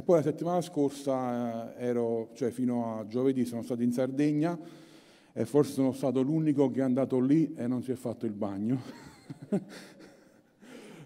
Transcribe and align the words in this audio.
e 0.00 0.02
poi 0.02 0.16
la 0.16 0.22
settimana 0.22 0.62
scorsa 0.62 1.76
eh, 1.76 1.84
ero, 1.88 2.30
cioè 2.32 2.50
fino 2.50 2.98
a 2.98 3.06
giovedì 3.06 3.44
sono 3.44 3.62
stato 3.62 3.82
in 3.82 3.92
Sardegna 3.92 4.58
e 5.30 5.44
forse 5.44 5.72
sono 5.72 5.92
stato 5.92 6.22
l'unico 6.22 6.70
che 6.70 6.80
è 6.80 6.82
andato 6.82 7.20
lì 7.20 7.52
e 7.54 7.66
non 7.66 7.82
si 7.82 7.92
è 7.92 7.96
fatto 7.96 8.24
il 8.24 8.32
bagno. 8.32 8.80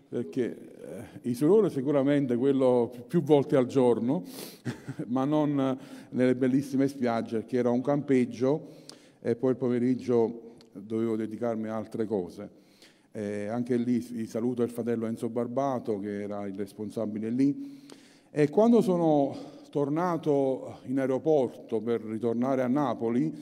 Perché 0.09 0.45
eh, 1.23 1.29
Isolore 1.29 1.71
sicuramente 1.71 2.37
quello 2.37 2.89
più 3.09 3.21
volte 3.21 3.57
al 3.57 3.67
giorno, 3.67 4.23
ma 5.09 5.25
non 5.25 5.77
nelle 6.11 6.37
bellissime 6.37 6.87
spiagge, 6.87 7.39
perché 7.39 7.57
era 7.57 7.71
un 7.71 7.83
campeggio 7.83 8.75
e 9.21 9.35
poi 9.35 9.51
il 9.51 9.57
pomeriggio 9.57 10.53
dovevo 10.71 11.17
dedicarmi 11.17 11.67
a 11.67 11.75
altre 11.75 12.05
cose. 12.07 12.49
Eh, 13.11 13.49
anche 13.49 13.77
lì 13.77 14.27
saluto 14.27 14.63
il 14.63 14.71
fratello 14.71 15.07
Enzo 15.07 15.29
Barbato, 15.29 15.99
che 15.99 16.23
era 16.23 16.47
il 16.47 16.55
responsabile 16.55 17.29
lì. 17.31 17.83
E 18.37 18.51
quando 18.51 18.81
sono 18.81 19.33
tornato 19.71 20.79
in 20.87 20.99
aeroporto 20.99 21.81
per 21.81 22.01
ritornare 22.01 22.63
a 22.63 22.67
Napoli, 22.67 23.33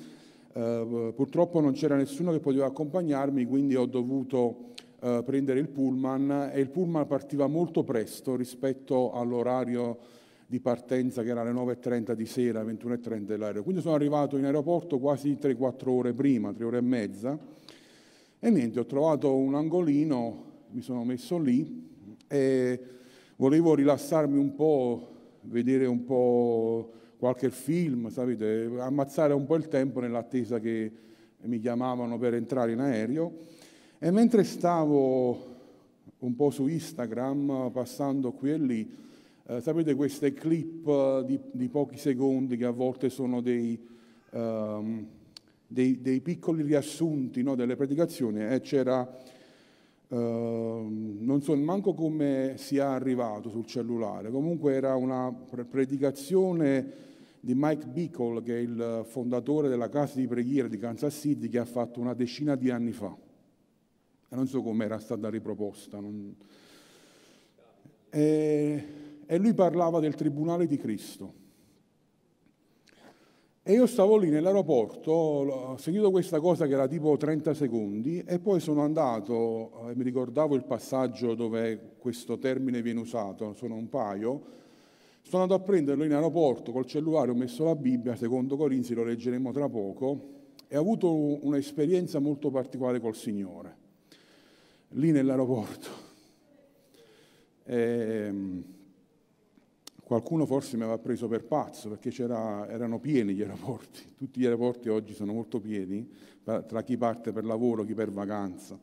eh, 0.52 1.12
purtroppo 1.16 1.60
non 1.60 1.72
c'era 1.72 1.96
nessuno 1.96 2.30
che 2.30 2.40
poteva 2.40 2.66
accompagnarmi, 2.66 3.46
quindi 3.46 3.74
ho 3.74 3.86
dovuto 3.86 4.74
eh, 5.00 5.22
prendere 5.24 5.60
il 5.60 5.68
pullman 5.68 6.50
e 6.52 6.60
il 6.60 6.68
pullman 6.68 7.06
partiva 7.06 7.46
molto 7.46 7.84
presto 7.84 8.36
rispetto 8.36 9.12
all'orario 9.12 9.96
di 10.44 10.60
partenza 10.60 11.22
che 11.22 11.30
era 11.30 11.40
alle 11.40 11.52
9.30 11.52 12.12
di 12.12 12.26
sera, 12.26 12.62
21.30 12.62 13.20
dell'aereo. 13.20 13.62
Quindi 13.62 13.80
sono 13.80 13.94
arrivato 13.94 14.36
in 14.36 14.44
aeroporto 14.44 14.98
quasi 14.98 15.38
3-4 15.40 15.88
ore 15.88 16.12
prima, 16.12 16.52
3 16.52 16.64
ore 16.66 16.76
e 16.76 16.82
mezza, 16.82 17.38
e 18.38 18.50
niente, 18.50 18.78
ho 18.78 18.84
trovato 18.84 19.34
un 19.34 19.54
angolino, 19.54 20.44
mi 20.72 20.82
sono 20.82 21.02
messo 21.02 21.38
lì 21.38 21.88
e 22.28 23.00
volevo 23.36 23.74
rilassarmi 23.74 24.38
un 24.38 24.54
po', 24.54 25.08
vedere 25.42 25.86
un 25.86 26.04
po' 26.04 26.92
qualche 27.18 27.50
film, 27.50 28.08
sapete, 28.08 28.68
ammazzare 28.78 29.32
un 29.32 29.46
po' 29.46 29.56
il 29.56 29.68
tempo 29.68 30.00
nell'attesa 30.00 30.58
che 30.58 30.90
mi 31.42 31.58
chiamavano 31.58 32.18
per 32.18 32.34
entrare 32.34 32.72
in 32.72 32.80
aereo. 32.80 33.32
E 33.98 34.10
mentre 34.10 34.44
stavo 34.44 35.50
un 36.18 36.34
po' 36.34 36.50
su 36.50 36.66
Instagram, 36.66 37.70
passando 37.72 38.32
qui 38.32 38.50
e 38.50 38.58
lì, 38.58 38.96
eh, 39.46 39.60
sapete 39.60 39.94
queste 39.94 40.32
clip 40.32 40.86
eh, 40.86 41.22
di, 41.26 41.38
di, 41.50 41.68
pochi 41.68 41.96
secondi 41.96 42.56
che 42.56 42.64
a 42.64 42.70
volte 42.70 43.10
sono 43.10 43.40
dei, 43.40 43.78
um, 44.30 45.06
dei, 45.66 46.00
dei 46.00 46.20
piccoli 46.20 46.62
riassunti 46.62 47.42
no, 47.42 47.54
delle 47.54 47.74
predicazioni 47.74 48.44
e 48.44 48.60
c'era, 48.60 49.00
uh, 49.00 49.31
non 50.18 51.40
so 51.42 51.56
manco 51.56 51.94
come 51.94 52.54
sia 52.56 52.90
arrivato 52.90 53.48
sul 53.48 53.64
cellulare, 53.64 54.30
comunque 54.30 54.74
era 54.74 54.94
una 54.94 55.32
predicazione 55.68 57.10
di 57.40 57.54
Mike 57.56 57.86
Bickle, 57.86 58.42
che 58.42 58.56
è 58.56 58.60
il 58.60 59.04
fondatore 59.04 59.68
della 59.68 59.88
casa 59.88 60.18
di 60.18 60.26
preghiera 60.26 60.68
di 60.68 60.78
Kansas 60.78 61.14
City, 61.14 61.48
che 61.48 61.58
ha 61.58 61.64
fatto 61.64 61.98
una 61.98 62.14
decina 62.14 62.54
di 62.54 62.70
anni 62.70 62.92
fa. 62.92 63.16
E 64.28 64.36
non 64.36 64.46
so 64.46 64.62
come 64.62 64.84
era 64.84 64.98
stata 64.98 65.28
riproposta. 65.28 65.98
Non... 65.98 66.36
E, 68.10 68.84
e 69.26 69.38
lui 69.38 69.54
parlava 69.54 69.98
del 69.98 70.14
Tribunale 70.14 70.66
di 70.66 70.76
Cristo. 70.76 71.40
E 73.64 73.74
io 73.74 73.86
stavo 73.86 74.16
lì 74.16 74.28
nell'aeroporto, 74.28 75.12
ho 75.12 75.76
sentito 75.76 76.10
questa 76.10 76.40
cosa 76.40 76.66
che 76.66 76.72
era 76.72 76.88
tipo 76.88 77.16
30 77.16 77.54
secondi 77.54 78.20
e 78.26 78.40
poi 78.40 78.58
sono 78.58 78.82
andato, 78.82 79.88
eh, 79.88 79.94
mi 79.94 80.02
ricordavo 80.02 80.56
il 80.56 80.64
passaggio 80.64 81.36
dove 81.36 81.92
questo 81.98 82.38
termine 82.38 82.82
viene 82.82 82.98
usato, 82.98 83.52
sono 83.52 83.76
un 83.76 83.88
paio, 83.88 84.42
sono 85.22 85.44
andato 85.44 85.62
a 85.62 85.64
prenderlo 85.64 86.02
in 86.02 86.12
aeroporto 86.12 86.72
col 86.72 86.86
cellulare, 86.86 87.30
ho 87.30 87.36
messo 87.36 87.62
la 87.62 87.76
Bibbia, 87.76 88.16
secondo 88.16 88.56
Corinzi 88.56 88.94
lo 88.94 89.04
leggeremo 89.04 89.52
tra 89.52 89.68
poco, 89.68 90.30
e 90.66 90.76
ho 90.76 90.80
avuto 90.80 91.46
un'esperienza 91.46 92.18
molto 92.18 92.50
particolare 92.50 92.98
col 92.98 93.14
Signore, 93.14 93.76
lì 94.88 95.12
nell'aeroporto. 95.12 95.88
Ehm, 97.66 98.64
Qualcuno 100.12 100.44
forse 100.44 100.76
mi 100.76 100.82
aveva 100.82 100.98
preso 100.98 101.26
per 101.26 101.46
pazzo 101.46 101.88
perché 101.88 102.12
erano 102.22 102.98
pieni 102.98 103.32
gli 103.32 103.40
aeroporti, 103.40 104.12
tutti 104.18 104.40
gli 104.40 104.44
aeroporti 104.44 104.90
oggi 104.90 105.14
sono 105.14 105.32
molto 105.32 105.58
pieni, 105.58 106.06
tra 106.44 106.82
chi 106.82 106.98
parte 106.98 107.32
per 107.32 107.46
lavoro, 107.46 107.82
chi 107.82 107.94
per 107.94 108.10
vacanza. 108.10 108.78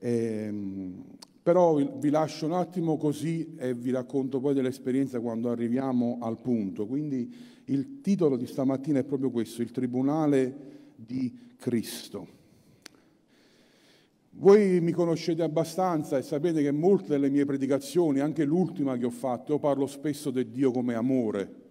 Ehm, 0.00 1.04
però 1.40 1.76
vi 1.76 2.10
lascio 2.10 2.46
un 2.46 2.54
attimo 2.54 2.96
così 2.96 3.54
e 3.56 3.74
vi 3.74 3.92
racconto 3.92 4.40
poi 4.40 4.54
dell'esperienza 4.54 5.20
quando 5.20 5.50
arriviamo 5.50 6.18
al 6.20 6.40
punto. 6.40 6.84
Quindi 6.84 7.32
il 7.66 8.00
titolo 8.00 8.36
di 8.36 8.48
stamattina 8.48 8.98
è 8.98 9.04
proprio 9.04 9.30
questo, 9.30 9.62
il 9.62 9.70
Tribunale 9.70 10.56
di 10.96 11.52
Cristo. 11.56 12.26
Voi 14.36 14.80
mi 14.80 14.90
conoscete 14.90 15.44
abbastanza 15.44 16.18
e 16.18 16.22
sapete 16.22 16.60
che 16.60 16.72
molte 16.72 17.10
delle 17.10 17.30
mie 17.30 17.44
predicazioni, 17.44 18.18
anche 18.18 18.44
l'ultima 18.44 18.96
che 18.96 19.06
ho 19.06 19.10
fatto, 19.10 19.52
io 19.52 19.58
parlo 19.60 19.86
spesso 19.86 20.32
di 20.32 20.50
Dio 20.50 20.72
come 20.72 20.94
amore. 20.94 21.62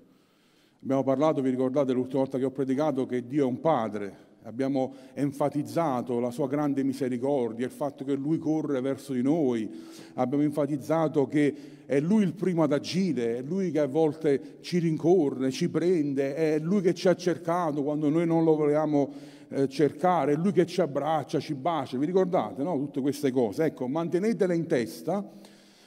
Abbiamo 0.81 1.03
parlato, 1.03 1.41
vi 1.41 1.49
ricordate 1.49 1.91
l'ultima 1.91 2.21
volta 2.21 2.37
che 2.37 2.45
ho 2.45 2.51
predicato, 2.51 3.05
che 3.05 3.27
Dio 3.27 3.43
è 3.43 3.47
un 3.47 3.59
padre. 3.59 4.31
Abbiamo 4.43 4.93
enfatizzato 5.13 6.19
la 6.19 6.31
sua 6.31 6.47
grande 6.47 6.83
misericordia, 6.83 7.65
il 7.65 7.71
fatto 7.71 8.05
che 8.05 8.15
Lui 8.15 8.37
corre 8.37 8.79
verso 8.79 9.11
di 9.11 9.21
noi. 9.21 9.69
Abbiamo 10.13 10.43
enfatizzato 10.43 11.27
che 11.27 11.53
è 11.85 11.99
Lui 11.99 12.23
il 12.23 12.33
primo 12.33 12.63
ad 12.63 12.71
agire, 12.71 13.37
è 13.37 13.41
Lui 13.41 13.71
che 13.71 13.79
a 13.79 13.87
volte 13.87 14.57
ci 14.61 14.79
rincorre, 14.79 15.51
ci 15.51 15.67
prende, 15.67 16.33
è 16.33 16.59
Lui 16.59 16.81
che 16.81 16.93
ci 16.93 17.09
ha 17.09 17.15
cercato 17.15 17.83
quando 17.83 18.07
noi 18.09 18.25
non 18.25 18.45
lo 18.45 18.55
volevamo 18.55 19.11
eh, 19.53 19.69
cercare, 19.69 20.35
Lui 20.35 20.51
che 20.51 20.65
ci 20.65 20.81
abbraccia, 20.81 21.39
ci 21.39 21.53
bacia, 21.53 21.97
vi 21.97 22.05
ricordate 22.05 22.63
no? 22.63 22.77
tutte 22.77 23.01
queste 23.01 23.31
cose? 23.31 23.65
Ecco, 23.65 23.87
mantenetele 23.87 24.55
in 24.55 24.67
testa 24.67 25.23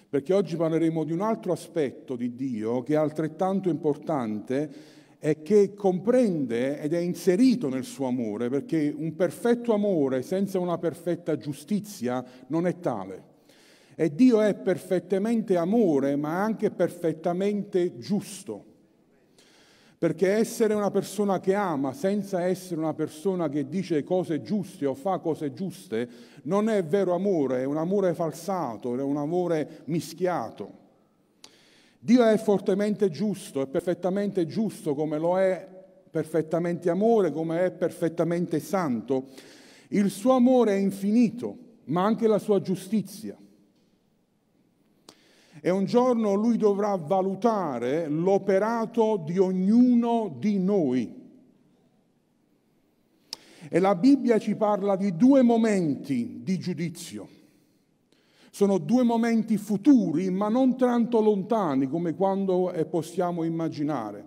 perché 0.09 0.33
oggi 0.33 0.57
parleremo 0.57 1.05
di 1.05 1.13
un 1.13 1.21
altro 1.21 1.53
aspetto 1.53 2.15
di 2.17 2.35
Dio 2.35 2.83
che 2.83 2.95
è 2.95 2.97
altrettanto 2.97 3.69
importante 3.69 4.95
e 5.19 5.43
che 5.43 5.75
comprende 5.75 6.81
ed 6.81 6.93
è 6.93 6.99
inserito 6.99 7.69
nel 7.69 7.85
suo 7.85 8.07
amore, 8.07 8.49
perché 8.49 8.95
un 8.97 9.17
perfetto 9.17 9.75
amore 9.75 10.23
senza 10.23 10.59
una 10.59 10.79
perfetta 10.79 11.37
giustizia 11.37 12.25
non 12.49 12.67
è 12.67 12.79
tale. 12.79 13.35
E 13.97 14.15
Dio 14.15 14.41
è 14.41 14.55
perfettamente 14.55 15.57
amore, 15.57 16.17
ma 16.17 16.43
anche 16.43 16.71
perfettamente 16.71 17.99
giusto. 17.99 18.76
Perché 19.99 20.33
essere 20.33 20.75
una 20.75 20.91
persona 20.91 21.41
che 21.41 21.55
ama 21.55 21.95
senza 21.95 22.43
essere 22.43 22.79
una 22.79 22.93
persona 22.93 23.49
che 23.49 23.67
dice 23.67 24.05
cose 24.05 24.43
giuste 24.43 24.85
o 24.85 24.95
fa 24.95 25.19
cose 25.19 25.55
giuste 25.55 26.09
non 26.43 26.69
è 26.69 26.85
vero 26.85 27.15
amore, 27.15 27.63
è 27.63 27.65
un 27.65 27.79
amore 27.79 28.13
falsato, 28.13 28.95
è 28.95 29.03
un 29.03 29.17
amore 29.17 29.81
mischiato. 29.87 30.85
Dio 31.99 32.25
è 32.25 32.37
fortemente 32.37 33.09
giusto, 33.09 33.63
è 33.63 33.67
perfettamente 33.67 34.47
giusto 34.47 34.95
come 34.95 35.19
lo 35.19 35.39
è 35.39 35.67
perfettamente 36.11 36.91
amore, 36.91 37.33
come 37.33 37.65
è 37.65 37.71
perfettamente 37.71 38.61
santo. 38.61 39.29
Il 39.89 40.11
suo 40.11 40.33
amore 40.33 40.73
è 40.73 40.79
infinito, 40.79 41.57
ma 41.85 42.05
anche 42.05 42.27
la 42.27 42.39
sua 42.39 42.61
giustizia 42.61 43.37
e 45.67 45.71
un 45.71 45.85
giorno 45.85 46.35
lui 46.35 46.57
dovrà 46.57 46.95
valutare 46.95 48.07
l'operato 48.07 49.21
di 49.27 49.37
ognuno 49.37 50.33
di 50.39 50.61
noi. 50.61 51.13
E 53.69 53.81
la 53.81 53.97
Bibbia 53.97 54.39
ci 54.39 54.55
parla 54.55 54.95
di 54.95 55.17
due 55.17 55.43
momenti 55.43 56.39
di 56.45 56.57
giudizio. 56.57 57.29
Sono 58.53 58.79
due 58.79 59.03
momenti 59.03 59.57
futuri, 59.57 60.31
ma 60.31 60.49
non 60.49 60.77
tanto 60.77 61.21
lontani 61.21 61.89
come 61.89 62.15
quando 62.15 62.73
possiamo 62.89 63.43
immaginare. 63.43 64.25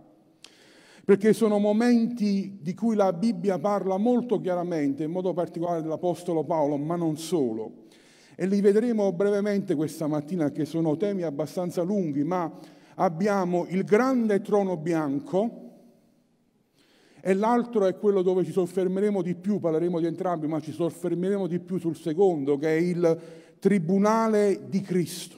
Perché 1.05 1.31
sono 1.31 1.57
momenti 1.57 2.57
di 2.61 2.73
cui 2.73 2.97
la 2.97 3.13
Bibbia 3.13 3.57
parla 3.59 3.95
molto 3.95 4.41
chiaramente, 4.41 5.05
in 5.05 5.11
modo 5.11 5.31
particolare 5.31 5.81
dell'Apostolo 5.81 6.43
Paolo, 6.43 6.75
ma 6.75 6.97
non 6.97 7.15
solo 7.15 7.87
e 8.41 8.45
li 8.45 8.61
vedremo 8.61 9.11
brevemente 9.11 9.75
questa 9.75 10.07
mattina 10.07 10.49
che 10.49 10.63
sono 10.63 10.95
temi 10.95 11.23
abbastanza 11.23 11.81
lunghi, 11.81 12.23
ma 12.23 12.49
abbiamo 12.95 13.65
il 13.67 13.83
grande 13.83 14.39
trono 14.39 14.77
bianco 14.77 15.71
e 17.19 17.33
l'altro 17.33 17.85
è 17.85 17.97
quello 17.97 18.21
dove 18.21 18.45
ci 18.45 18.53
soffermeremo 18.53 19.21
di 19.21 19.35
più, 19.35 19.59
parleremo 19.59 19.99
di 19.99 20.05
entrambi, 20.05 20.47
ma 20.47 20.61
ci 20.61 20.71
soffermeremo 20.71 21.47
di 21.47 21.59
più 21.59 21.79
sul 21.79 21.97
secondo, 21.97 22.57
che 22.57 22.77
è 22.77 22.79
il 22.79 23.19
tribunale 23.59 24.61
di 24.69 24.79
Cristo. 24.79 25.35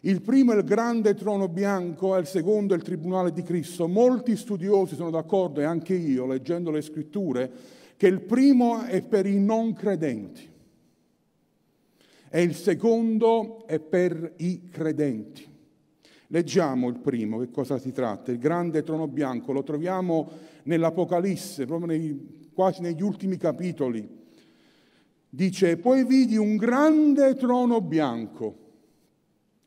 Il 0.00 0.20
primo 0.20 0.50
è 0.52 0.56
il 0.56 0.64
grande 0.64 1.14
trono 1.14 1.46
bianco 1.46 2.16
e 2.16 2.18
il 2.18 2.26
secondo 2.26 2.74
è 2.74 2.76
il 2.76 2.82
tribunale 2.82 3.30
di 3.30 3.44
Cristo. 3.44 3.86
Molti 3.86 4.34
studiosi 4.34 4.96
sono 4.96 5.10
d'accordo, 5.10 5.60
e 5.60 5.64
anche 5.64 5.94
io, 5.94 6.26
leggendo 6.26 6.72
le 6.72 6.82
scritture, 6.82 7.48
che 7.96 8.08
il 8.08 8.20
primo 8.22 8.82
è 8.82 9.00
per 9.00 9.26
i 9.26 9.38
non 9.38 9.74
credenti 9.74 10.50
e 12.34 12.42
il 12.42 12.56
secondo 12.56 13.64
è 13.64 13.78
per 13.78 14.32
i 14.38 14.68
credenti. 14.68 15.46
Leggiamo 16.26 16.88
il 16.88 16.98
primo, 16.98 17.38
che 17.38 17.48
cosa 17.52 17.78
si 17.78 17.92
tratta? 17.92 18.32
Il 18.32 18.40
grande 18.40 18.82
trono 18.82 19.06
bianco, 19.06 19.52
lo 19.52 19.62
troviamo 19.62 20.28
nell'Apocalisse, 20.64 21.64
proprio 21.64 21.86
nei, 21.86 22.50
quasi 22.52 22.80
negli 22.80 23.02
ultimi 23.02 23.36
capitoli. 23.36 24.04
Dice, 25.28 25.76
poi 25.76 26.04
vidi 26.04 26.36
un 26.36 26.56
grande 26.56 27.36
trono 27.36 27.80
bianco. 27.80 28.56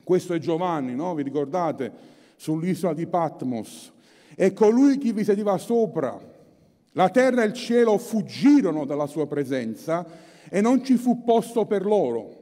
Questo 0.03 0.33
è 0.33 0.37
Giovanni, 0.37 0.93
no? 0.93 1.15
Vi 1.15 1.23
ricordate? 1.23 1.89
Sull'isola 2.35 2.93
di 2.93 3.07
Patmos. 3.07 3.93
E 4.35 4.51
colui 4.51 4.97
che 4.97 5.13
vi 5.13 5.23
sedeva 5.23 5.57
sopra. 5.57 6.19
La 6.91 7.09
terra 7.11 7.43
e 7.43 7.45
il 7.45 7.53
cielo 7.53 7.97
fuggirono 7.97 8.83
dalla 8.83 9.07
sua 9.07 9.25
presenza 9.25 10.05
e 10.49 10.59
non 10.59 10.83
ci 10.83 10.97
fu 10.97 11.23
posto 11.23 11.65
per 11.65 11.85
loro 11.85 12.36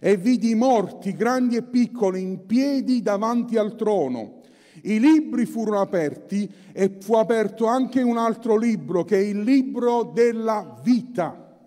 e 0.00 0.16
vidi 0.16 0.54
morti, 0.54 1.12
grandi 1.12 1.56
e 1.56 1.62
piccoli, 1.62 2.20
in 2.22 2.46
piedi 2.46 3.02
davanti 3.02 3.56
al 3.56 3.76
trono. 3.76 4.40
I 4.82 4.98
libri 4.98 5.46
furono 5.46 5.80
aperti 5.80 6.50
e 6.72 6.96
fu 7.00 7.14
aperto 7.14 7.66
anche 7.66 8.02
un 8.02 8.16
altro 8.16 8.56
libro, 8.56 9.04
che 9.04 9.16
è 9.16 9.20
il 9.20 9.42
libro 9.42 10.10
della 10.14 10.80
vita. 10.82 11.58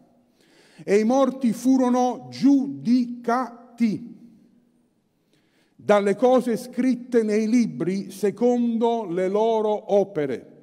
E 0.84 1.00
i 1.00 1.04
morti 1.04 1.54
furono 1.54 2.28
giudicati 2.30 4.14
dalle 5.76 6.16
cose 6.16 6.58
scritte 6.58 7.22
nei 7.22 7.48
libri 7.48 8.10
secondo 8.10 9.06
le 9.06 9.30
loro 9.30 9.94
opere. 9.94 10.55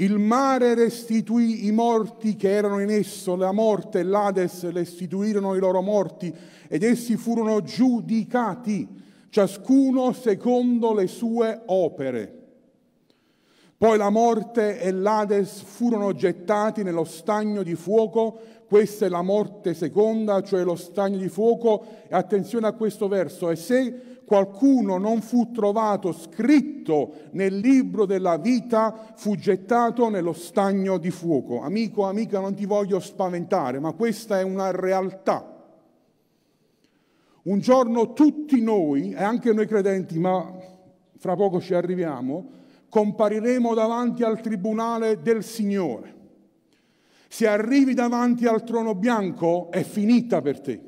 Il 0.00 0.18
mare 0.18 0.74
restituì 0.74 1.66
i 1.66 1.72
morti 1.72 2.36
che 2.36 2.52
erano 2.52 2.78
in 2.80 2.88
esso, 2.88 3.34
la 3.34 3.50
morte 3.50 3.98
e 3.98 4.02
l'Ades 4.04 4.70
restituirono 4.70 5.56
i 5.56 5.58
loro 5.58 5.82
morti 5.82 6.32
ed 6.68 6.84
essi 6.84 7.16
furono 7.16 7.62
giudicati, 7.62 8.86
ciascuno 9.28 10.12
secondo 10.12 10.94
le 10.94 11.08
sue 11.08 11.62
opere. 11.66 12.32
Poi 13.76 13.98
la 13.98 14.10
morte 14.10 14.80
e 14.80 14.92
l'Ades 14.92 15.62
furono 15.62 16.14
gettati 16.14 16.84
nello 16.84 17.04
stagno 17.04 17.64
di 17.64 17.74
fuoco, 17.74 18.38
questa 18.68 19.06
è 19.06 19.08
la 19.08 19.22
morte 19.22 19.74
seconda, 19.74 20.42
cioè 20.42 20.62
lo 20.62 20.76
stagno 20.76 21.18
di 21.18 21.28
fuoco, 21.28 21.84
e 22.06 22.14
attenzione 22.14 22.68
a 22.68 22.72
questo 22.72 23.08
verso, 23.08 23.50
e 23.50 23.56
se 23.56 24.17
qualcuno 24.28 24.98
non 24.98 25.22
fu 25.22 25.52
trovato 25.52 26.12
scritto 26.12 27.14
nel 27.30 27.56
libro 27.56 28.04
della 28.04 28.36
vita, 28.36 29.14
fu 29.16 29.36
gettato 29.36 30.10
nello 30.10 30.34
stagno 30.34 30.98
di 30.98 31.10
fuoco. 31.10 31.62
Amico, 31.62 32.04
amica, 32.04 32.38
non 32.38 32.54
ti 32.54 32.66
voglio 32.66 33.00
spaventare, 33.00 33.80
ma 33.80 33.92
questa 33.92 34.38
è 34.38 34.42
una 34.42 34.70
realtà. 34.70 35.56
Un 37.44 37.58
giorno 37.60 38.12
tutti 38.12 38.60
noi, 38.60 39.12
e 39.12 39.22
anche 39.22 39.50
noi 39.54 39.66
credenti, 39.66 40.18
ma 40.18 40.46
fra 41.16 41.34
poco 41.34 41.58
ci 41.58 41.72
arriviamo, 41.72 42.50
compariremo 42.90 43.72
davanti 43.72 44.24
al 44.24 44.42
tribunale 44.42 45.22
del 45.22 45.42
Signore. 45.42 46.16
Se 47.28 47.46
arrivi 47.46 47.94
davanti 47.94 48.44
al 48.44 48.62
trono 48.62 48.94
bianco 48.94 49.70
è 49.70 49.82
finita 49.82 50.42
per 50.42 50.60
te. 50.60 50.87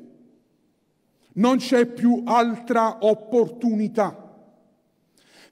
Non 1.33 1.57
c'è 1.57 1.85
più 1.85 2.23
altra 2.25 2.97
opportunità. 3.01 4.21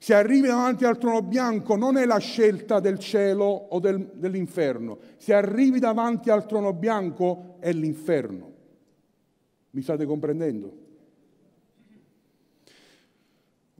Se 0.02 0.14
arrivi 0.14 0.48
davanti 0.48 0.84
al 0.86 0.96
trono 0.96 1.20
bianco 1.20 1.76
non 1.76 1.98
è 1.98 2.06
la 2.06 2.18
scelta 2.18 2.80
del 2.80 2.98
cielo 2.98 3.44
o 3.44 3.78
del, 3.80 4.12
dell'inferno. 4.14 4.98
Se 5.18 5.34
arrivi 5.34 5.78
davanti 5.78 6.30
al 6.30 6.46
trono 6.46 6.72
bianco 6.72 7.56
è 7.60 7.70
l'inferno. 7.72 8.52
Mi 9.72 9.82
state 9.82 10.06
comprendendo? 10.06 10.76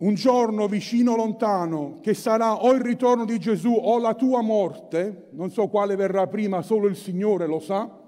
Un 0.01 0.15
giorno 0.15 0.67
vicino 0.67 1.17
lontano, 1.17 1.99
che 2.01 2.15
sarà 2.15 2.65
o 2.65 2.73
il 2.73 2.81
ritorno 2.81 3.25
di 3.25 3.39
Gesù 3.39 3.73
o 3.73 3.99
la 3.99 4.15
tua 4.15 4.41
morte, 4.41 5.29
non 5.33 5.51
so 5.51 5.69
quale 5.69 5.97
verrà 5.97 6.27
prima, 6.27 6.63
solo 6.63 6.87
il 6.87 6.97
Signore 6.97 7.47
lo 7.47 7.61
sa, 7.61 8.00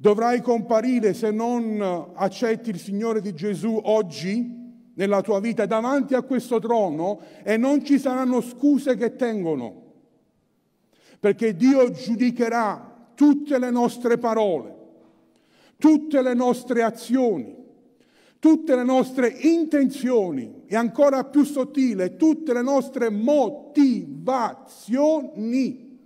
Dovrai 0.00 0.40
comparire 0.40 1.12
se 1.12 1.30
non 1.30 2.12
accetti 2.14 2.70
il 2.70 2.78
Signore 2.78 3.20
di 3.20 3.34
Gesù 3.34 3.78
oggi 3.82 4.56
nella 4.94 5.20
tua 5.20 5.40
vita 5.40 5.66
davanti 5.66 6.14
a 6.14 6.22
questo 6.22 6.58
trono 6.58 7.20
e 7.42 7.58
non 7.58 7.84
ci 7.84 7.98
saranno 7.98 8.40
scuse 8.40 8.96
che 8.96 9.14
tengono, 9.14 9.82
perché 11.20 11.54
Dio 11.54 11.90
giudicherà 11.90 13.10
tutte 13.14 13.58
le 13.58 13.70
nostre 13.70 14.16
parole, 14.16 14.74
tutte 15.76 16.22
le 16.22 16.32
nostre 16.32 16.82
azioni, 16.82 17.54
tutte 18.38 18.74
le 18.74 18.84
nostre 18.84 19.28
intenzioni 19.28 20.62
e 20.64 20.76
ancora 20.76 21.24
più 21.24 21.44
sottile, 21.44 22.16
tutte 22.16 22.54
le 22.54 22.62
nostre 22.62 23.10
motivazioni, 23.10 25.98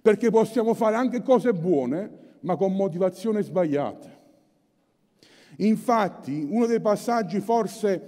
perché 0.00 0.30
possiamo 0.30 0.72
fare 0.72 0.96
anche 0.96 1.20
cose 1.20 1.52
buone 1.52 2.24
ma 2.46 2.56
con 2.56 2.72
motivazioni 2.74 3.42
sbagliate. 3.42 4.14
Infatti, 5.58 6.46
uno 6.48 6.66
dei 6.66 6.80
passaggi 6.80 7.40
forse 7.40 8.00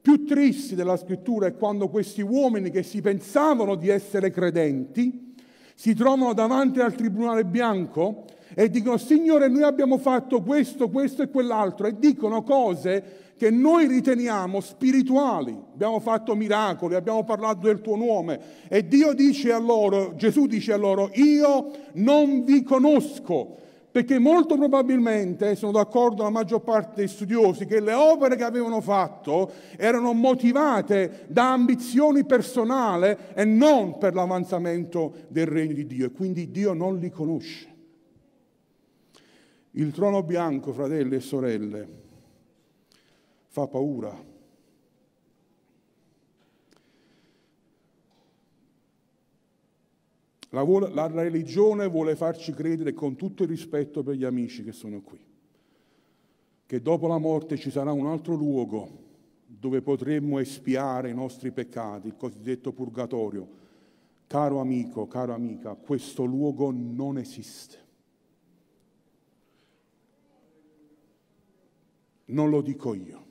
più 0.00 0.24
tristi 0.24 0.74
della 0.74 0.96
scrittura 0.96 1.46
è 1.46 1.56
quando 1.56 1.88
questi 1.88 2.20
uomini 2.20 2.70
che 2.70 2.82
si 2.82 3.00
pensavano 3.00 3.74
di 3.74 3.88
essere 3.88 4.30
credenti 4.30 5.34
si 5.74 5.94
trovano 5.94 6.32
davanti 6.32 6.80
al 6.80 6.94
tribunale 6.94 7.44
bianco 7.44 8.24
e 8.54 8.70
dicono 8.70 8.96
Signore 8.96 9.48
noi 9.48 9.62
abbiamo 9.62 9.98
fatto 9.98 10.40
questo, 10.40 10.88
questo 10.88 11.22
e 11.22 11.28
quell'altro 11.28 11.86
e 11.86 11.98
dicono 11.98 12.42
cose 12.42 13.24
che 13.36 13.50
noi 13.50 13.86
riteniamo 13.86 14.60
spirituali. 14.60 15.54
Abbiamo 15.74 16.00
fatto 16.00 16.34
miracoli, 16.34 16.94
abbiamo 16.94 17.24
parlato 17.24 17.66
del 17.66 17.82
tuo 17.82 17.96
nome 17.96 18.40
e 18.68 18.88
Dio 18.88 19.12
dice 19.12 19.52
a 19.52 19.58
loro, 19.58 20.14
Gesù 20.16 20.46
dice 20.46 20.72
a 20.72 20.76
loro, 20.76 21.10
io 21.14 21.70
non 21.94 22.44
vi 22.44 22.62
conosco 22.62 23.64
perché 23.96 24.18
molto 24.18 24.56
probabilmente, 24.56 25.54
sono 25.54 25.72
d'accordo 25.72 26.22
la 26.22 26.28
maggior 26.28 26.60
parte 26.60 26.96
dei 26.96 27.08
studiosi, 27.08 27.64
che 27.64 27.80
le 27.80 27.94
opere 27.94 28.36
che 28.36 28.44
avevano 28.44 28.82
fatto 28.82 29.50
erano 29.74 30.12
motivate 30.12 31.24
da 31.28 31.52
ambizioni 31.52 32.26
personali 32.26 33.16
e 33.32 33.46
non 33.46 33.96
per 33.96 34.12
l'avanzamento 34.12 35.14
del 35.28 35.46
regno 35.46 35.72
di 35.72 35.86
Dio 35.86 36.04
e 36.04 36.10
quindi 36.10 36.50
Dio 36.50 36.74
non 36.74 36.98
li 36.98 37.08
conosce. 37.08 37.74
Il 39.70 39.92
trono 39.92 40.22
bianco, 40.22 40.74
fratelli 40.74 41.14
e 41.14 41.20
sorelle, 41.20 41.88
fa 43.46 43.66
paura. 43.66 44.25
La, 50.50 50.62
vuole, 50.62 50.92
la 50.92 51.06
religione 51.06 51.88
vuole 51.88 52.14
farci 52.14 52.52
credere 52.52 52.92
con 52.92 53.16
tutto 53.16 53.42
il 53.42 53.48
rispetto 53.48 54.02
per 54.02 54.14
gli 54.14 54.24
amici 54.24 54.62
che 54.62 54.72
sono 54.72 55.00
qui, 55.00 55.18
che 56.64 56.80
dopo 56.80 57.06
la 57.08 57.18
morte 57.18 57.56
ci 57.56 57.70
sarà 57.70 57.92
un 57.92 58.06
altro 58.06 58.34
luogo 58.34 59.04
dove 59.46 59.80
potremmo 59.80 60.38
espiare 60.38 61.10
i 61.10 61.14
nostri 61.14 61.50
peccati, 61.50 62.08
il 62.08 62.16
cosiddetto 62.16 62.72
purgatorio. 62.72 63.64
Caro 64.26 64.60
amico, 64.60 65.06
caro 65.06 65.34
amica, 65.34 65.74
questo 65.74 66.24
luogo 66.24 66.70
non 66.72 67.16
esiste. 67.16 67.84
Non 72.26 72.50
lo 72.50 72.60
dico 72.60 72.92
io, 72.94 73.24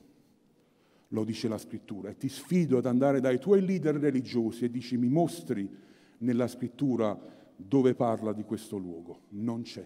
lo 1.09 1.23
dice 1.25 1.49
la 1.49 1.57
scrittura. 1.57 2.09
E 2.09 2.17
ti 2.17 2.29
sfido 2.29 2.77
ad 2.77 2.85
andare 2.85 3.19
dai 3.19 3.39
tuoi 3.39 3.65
leader 3.65 3.95
religiosi 3.95 4.65
e 4.65 4.71
dici 4.71 4.97
mi 4.97 5.09
mostri 5.09 5.83
nella 6.19 6.47
scrittura 6.47 7.17
dove 7.55 7.93
parla 7.95 8.33
di 8.33 8.43
questo 8.43 8.77
luogo. 8.77 9.21
Non 9.29 9.61
c'è. 9.61 9.85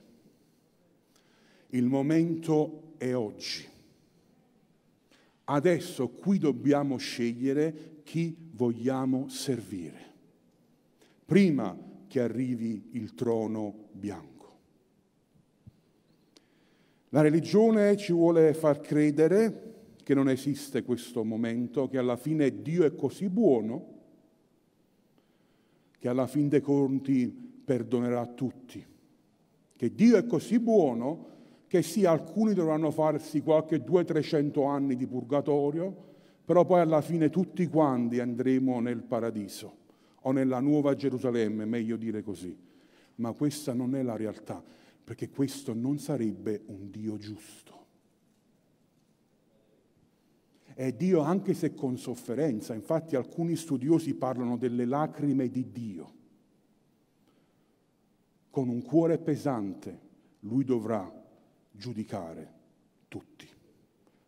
Il 1.69 1.85
momento 1.85 2.93
è 2.97 3.15
oggi. 3.15 3.67
Adesso 5.45 6.09
qui 6.09 6.37
dobbiamo 6.37 6.97
scegliere 6.97 8.01
chi 8.03 8.35
vogliamo 8.51 9.29
servire, 9.29 9.97
prima 11.25 11.77
che 12.07 12.19
arrivi 12.19 12.89
il 12.91 13.13
trono 13.15 13.87
bianco. 13.91 14.57
La 17.09 17.21
religione 17.21 17.97
ci 17.97 18.13
vuole 18.13 18.53
far 18.53 18.79
credere 18.81 19.67
che 20.03 20.13
non 20.13 20.29
esiste 20.29 20.83
questo 20.83 21.23
momento, 21.23 21.87
che 21.87 21.97
alla 21.97 22.17
fine 22.17 22.61
Dio 22.61 22.83
è 22.83 22.95
così 22.95 23.29
buono 23.29 23.98
che 25.99 26.07
alla 26.07 26.27
fin 26.27 26.47
dei 26.47 26.61
conti 26.61 27.27
perdonerà 27.27 28.25
tutti. 28.25 28.83
Che 29.75 29.93
Dio 29.93 30.17
è 30.17 30.25
così 30.25 30.59
buono 30.59 31.27
che 31.67 31.83
sì, 31.83 32.03
alcuni 32.03 32.55
dovranno 32.55 32.89
farsi 32.89 33.41
qualche 33.41 33.83
200-300 33.83 34.67
anni 34.67 34.95
di 34.95 35.05
purgatorio, 35.05 35.95
però 36.43 36.65
poi 36.65 36.79
alla 36.79 37.01
fine 37.01 37.29
tutti 37.29 37.67
quanti 37.67 38.19
andremo 38.19 38.79
nel 38.79 39.03
paradiso 39.03 39.75
o 40.21 40.31
nella 40.31 40.59
nuova 40.59 40.95
Gerusalemme, 40.95 41.65
meglio 41.65 41.95
dire 41.95 42.23
così. 42.23 42.57
Ma 43.15 43.33
questa 43.33 43.73
non 43.73 43.93
è 43.95 44.01
la 44.01 44.15
realtà, 44.15 44.63
perché 45.03 45.29
questo 45.29 45.75
non 45.75 45.99
sarebbe 45.99 46.63
un 46.65 46.89
Dio 46.89 47.17
giusto. 47.17 47.78
È 50.79 50.93
Dio 50.93 51.19
anche 51.19 51.53
se 51.53 51.73
con 51.73 51.97
sofferenza. 51.97 52.73
Infatti 52.73 53.17
alcuni 53.17 53.57
studiosi 53.57 54.13
parlano 54.13 54.55
delle 54.55 54.85
lacrime 54.85 55.49
di 55.49 55.73
Dio. 55.73 56.13
Con 58.49 58.69
un 58.69 58.81
cuore 58.81 59.17
pesante 59.17 59.99
lui 60.43 60.63
dovrà 60.63 61.11
giudicare 61.69 62.53
tutti, 63.09 63.45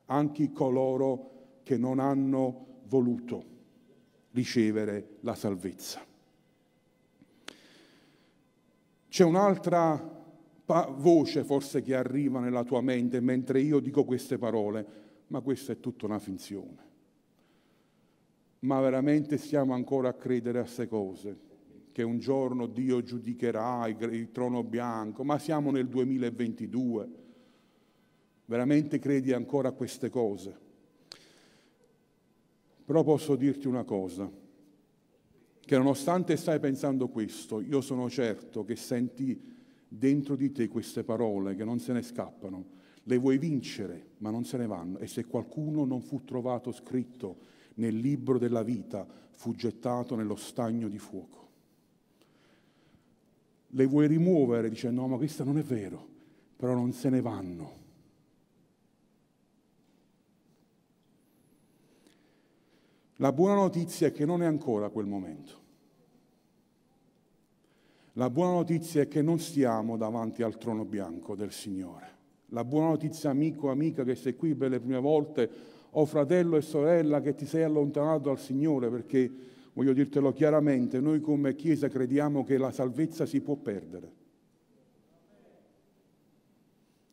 anche 0.07 0.51
coloro 0.51 1.59
che 1.63 1.77
non 1.77 1.99
hanno 1.99 2.81
voluto 2.89 3.45
ricevere 4.31 5.19
la 5.21 5.35
salvezza. 5.35 6.05
C'è 9.07 9.23
un'altra 9.23 10.21
voce 10.65 11.45
forse 11.45 11.81
che 11.81 11.95
arriva 11.95 12.41
nella 12.41 12.65
tua 12.65 12.81
mente 12.81 13.21
mentre 13.21 13.61
io 13.61 13.79
dico 13.79 14.03
queste 14.03 14.37
parole, 14.37 15.10
ma 15.31 15.39
questa 15.39 15.71
è 15.71 15.79
tutta 15.79 16.05
una 16.05 16.19
finzione. 16.19 16.89
Ma 18.59 18.81
veramente 18.81 19.37
stiamo 19.37 19.73
ancora 19.73 20.09
a 20.09 20.13
credere 20.13 20.59
a 20.59 20.63
queste 20.63 20.89
cose, 20.89 21.39
che 21.93 22.03
un 22.03 22.19
giorno 22.19 22.67
Dio 22.67 23.01
giudicherà 23.01 23.87
il 23.87 24.29
trono 24.31 24.61
bianco, 24.63 25.23
ma 25.23 25.39
siamo 25.39 25.71
nel 25.71 25.87
2022. 25.87 27.09
Veramente 28.45 28.99
credi 28.99 29.31
ancora 29.31 29.69
a 29.69 29.71
queste 29.71 30.09
cose? 30.09 30.69
Però 32.83 33.01
posso 33.03 33.37
dirti 33.37 33.67
una 33.67 33.85
cosa, 33.85 34.29
che 35.61 35.77
nonostante 35.77 36.35
stai 36.35 36.59
pensando 36.59 37.07
questo, 37.07 37.61
io 37.61 37.79
sono 37.79 38.09
certo 38.09 38.65
che 38.65 38.75
senti 38.75 39.41
dentro 39.87 40.35
di 40.35 40.51
te 40.51 40.67
queste 40.67 41.05
parole 41.05 41.55
che 41.55 41.63
non 41.63 41.79
se 41.79 41.93
ne 41.93 42.01
scappano. 42.01 42.79
Le 43.03 43.17
vuoi 43.17 43.37
vincere, 43.37 44.11
ma 44.17 44.29
non 44.29 44.43
se 44.45 44.57
ne 44.57 44.67
vanno. 44.67 44.99
E 44.99 45.07
se 45.07 45.25
qualcuno 45.25 45.85
non 45.85 46.01
fu 46.01 46.23
trovato 46.23 46.71
scritto 46.71 47.49
nel 47.75 47.95
libro 47.95 48.37
della 48.37 48.63
vita, 48.63 49.07
fu 49.31 49.53
gettato 49.53 50.15
nello 50.15 50.35
stagno 50.35 50.87
di 50.87 50.99
fuoco. 50.99 51.49
Le 53.67 53.85
vuoi 53.85 54.07
rimuovere 54.07 54.69
dicendo 54.69 55.01
no, 55.01 55.07
ma 55.07 55.17
questo 55.17 55.43
non 55.43 55.57
è 55.57 55.63
vero, 55.63 56.07
però 56.55 56.73
non 56.73 56.91
se 56.91 57.09
ne 57.09 57.21
vanno. 57.21 57.79
La 63.15 63.31
buona 63.31 63.55
notizia 63.55 64.07
è 64.07 64.11
che 64.11 64.25
non 64.25 64.41
è 64.41 64.45
ancora 64.45 64.89
quel 64.89 65.05
momento. 65.05 65.59
La 68.13 68.29
buona 68.29 68.53
notizia 68.53 69.01
è 69.01 69.07
che 69.07 69.21
non 69.21 69.39
stiamo 69.39 69.95
davanti 69.95 70.43
al 70.43 70.57
trono 70.57 70.85
bianco 70.85 71.35
del 71.35 71.51
Signore. 71.51 72.19
La 72.53 72.65
buona 72.65 72.87
notizia, 72.87 73.29
amico, 73.29 73.69
amica, 73.69 74.03
che 74.03 74.15
sei 74.15 74.35
qui 74.35 74.55
per 74.55 74.71
le 74.71 74.79
prime 74.81 74.99
volte, 74.99 75.49
o 75.91 76.05
fratello 76.05 76.57
e 76.57 76.61
sorella 76.61 77.21
che 77.21 77.33
ti 77.33 77.45
sei 77.45 77.63
allontanato 77.63 78.29
dal 78.29 78.39
Signore, 78.39 78.89
perché 78.89 79.31
voglio 79.73 79.93
dirtelo 79.93 80.33
chiaramente, 80.33 80.99
noi 80.99 81.21
come 81.21 81.55
Chiesa 81.55 81.87
crediamo 81.87 82.43
che 82.43 82.57
la 82.57 82.71
salvezza 82.71 83.25
si 83.25 83.39
può 83.39 83.55
perdere. 83.55 84.19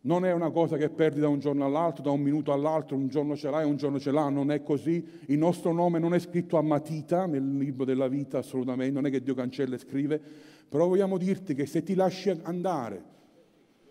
Non 0.01 0.25
è 0.25 0.33
una 0.33 0.51
cosa 0.51 0.77
che 0.77 0.89
perdi 0.89 1.21
da 1.21 1.29
un 1.29 1.39
giorno 1.39 1.65
all'altro, 1.65 2.03
da 2.03 2.11
un 2.11 2.21
minuto 2.21 2.53
all'altro, 2.53 2.97
un 2.97 3.09
giorno 3.09 3.37
ce 3.37 3.51
l'hai, 3.51 3.65
un 3.65 3.77
giorno 3.77 4.01
ce 4.01 4.11
l'ha, 4.11 4.29
non 4.29 4.51
è 4.51 4.63
così. 4.63 5.05
Il 5.27 5.39
nostro 5.39 5.73
nome 5.73 6.01
non 6.01 6.15
è 6.15 6.19
scritto 6.19 6.57
a 6.57 6.63
matita 6.63 7.27
nel 7.27 7.57
libro 7.57 7.85
della 7.85 8.09
vita, 8.09 8.39
assolutamente, 8.39 8.93
non 8.93 9.07
è 9.07 9.11
che 9.11 9.23
Dio 9.23 9.35
cancella 9.35 9.77
e 9.77 9.79
scrive, 9.79 10.21
però 10.69 10.89
vogliamo 10.89 11.17
dirti 11.17 11.55
che 11.55 11.67
se 11.67 11.85
ti 11.85 11.95
lasci 11.95 12.31
andare, 12.43 13.17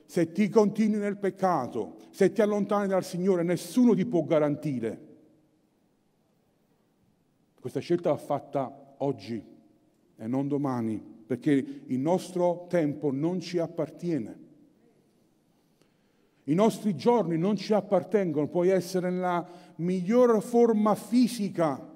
se 0.07 0.31
ti 0.31 0.47
continui 0.47 0.99
nel 0.99 1.17
peccato, 1.17 1.97
se 2.11 2.31
ti 2.31 2.41
allontani 2.41 2.87
dal 2.87 3.03
Signore, 3.03 3.43
nessuno 3.43 3.93
ti 3.93 4.05
può 4.05 4.23
garantire. 4.23 5.05
Questa 7.59 7.81
scelta 7.81 8.11
va 8.11 8.17
fatta 8.17 8.95
oggi 8.99 9.43
e 10.15 10.27
non 10.27 10.47
domani, 10.47 10.97
perché 10.97 11.51
il 11.51 11.99
nostro 11.99 12.67
tempo 12.69 13.11
non 13.11 13.41
ci 13.41 13.59
appartiene. 13.59 14.45
I 16.45 16.53
nostri 16.53 16.95
giorni 16.95 17.37
non 17.37 17.57
ci 17.57 17.73
appartengono, 17.73 18.47
puoi 18.47 18.69
essere 18.69 19.09
nella 19.09 19.45
miglior 19.75 20.41
forma 20.41 20.95
fisica 20.95 21.95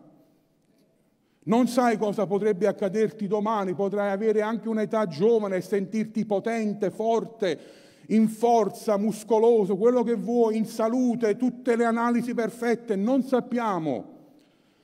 non 1.43 1.67
sai 1.67 1.97
cosa 1.97 2.27
potrebbe 2.27 2.67
accaderti 2.67 3.25
domani, 3.25 3.73
potrai 3.73 4.11
avere 4.11 4.43
anche 4.43 4.69
un'età 4.69 5.07
giovane 5.07 5.55
e 5.55 5.61
sentirti 5.61 6.23
potente, 6.25 6.91
forte, 6.91 7.59
in 8.07 8.27
forza, 8.27 8.97
muscoloso, 8.97 9.77
quello 9.77 10.03
che 10.03 10.15
vuoi, 10.15 10.57
in 10.57 10.65
salute, 10.65 11.37
tutte 11.37 11.75
le 11.75 11.85
analisi 11.85 12.33
perfette, 12.33 12.95
non 12.95 13.23
sappiamo 13.23 14.19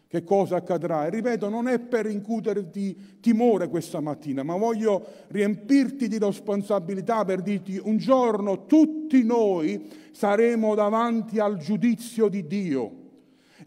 che 0.07 0.23
cosa 0.23 0.57
accadrà. 0.57 1.05
E 1.05 1.09
ripeto, 1.09 1.49
non 1.49 1.67
è 1.67 1.79
per 1.79 2.05
incuterti 2.07 3.17
timore 3.19 3.67
questa 3.67 3.99
mattina, 3.99 4.43
ma 4.43 4.55
voglio 4.55 5.05
riempirti 5.27 6.07
di 6.07 6.17
responsabilità 6.17 7.25
per 7.25 7.41
dirti 7.41 7.79
un 7.83 7.97
giorno 7.97 8.65
tutti 8.65 9.23
noi 9.23 9.89
saremo 10.11 10.75
davanti 10.75 11.39
al 11.39 11.57
giudizio 11.57 12.29
di 12.29 12.47
Dio 12.47 13.05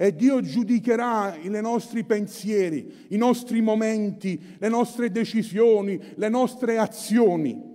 e 0.02 0.14
Dio 0.14 0.40
giudicherà 0.40 1.36
i 1.36 1.50
nostri 1.50 2.04
pensieri, 2.04 3.06
i 3.08 3.18
nostri 3.18 3.60
momenti, 3.60 4.40
le 4.58 4.68
nostre 4.70 5.10
decisioni, 5.10 6.00
le 6.14 6.28
nostre 6.30 6.78
azioni. 6.78 7.69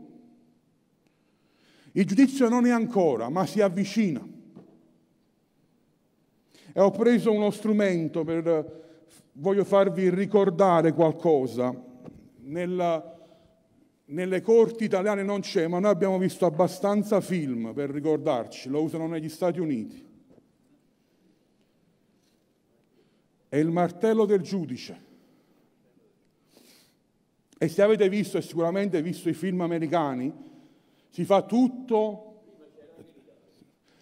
Il 1.97 2.05
giudizio 2.05 2.47
non 2.49 2.65
è 2.65 2.71
ancora, 2.71 3.29
ma 3.29 3.45
si 3.45 3.61
avvicina. 3.61 4.25
E 6.73 6.79
ho 6.79 6.91
preso 6.91 7.31
uno 7.31 7.51
strumento 7.51 8.23
per, 8.23 9.07
voglio 9.33 9.63
farvi 9.63 10.09
ricordare 10.09 10.93
qualcosa. 10.93 11.73
Nella, 12.41 13.17
nelle 14.05 14.41
corti 14.41 14.83
italiane 14.83 15.23
non 15.23 15.41
c'è, 15.41 15.67
ma 15.67 15.79
noi 15.79 15.91
abbiamo 15.91 16.17
visto 16.17 16.45
abbastanza 16.45 17.21
film 17.21 17.73
per 17.73 17.89
ricordarci, 17.89 18.69
lo 18.69 18.81
usano 18.81 19.07
negli 19.07 19.29
Stati 19.29 19.59
Uniti. 19.59 20.05
è 23.55 23.59
il 23.59 23.71
martello 23.71 24.25
del 24.25 24.41
giudice. 24.41 25.03
E 27.57 27.67
se 27.69 27.81
avete 27.81 28.09
visto, 28.09 28.37
e 28.37 28.41
sicuramente 28.41 29.01
visto 29.01 29.29
i 29.29 29.33
film 29.33 29.61
americani, 29.61 30.33
si 31.15 31.23
fa 31.23 31.43
tutto, 31.43 32.41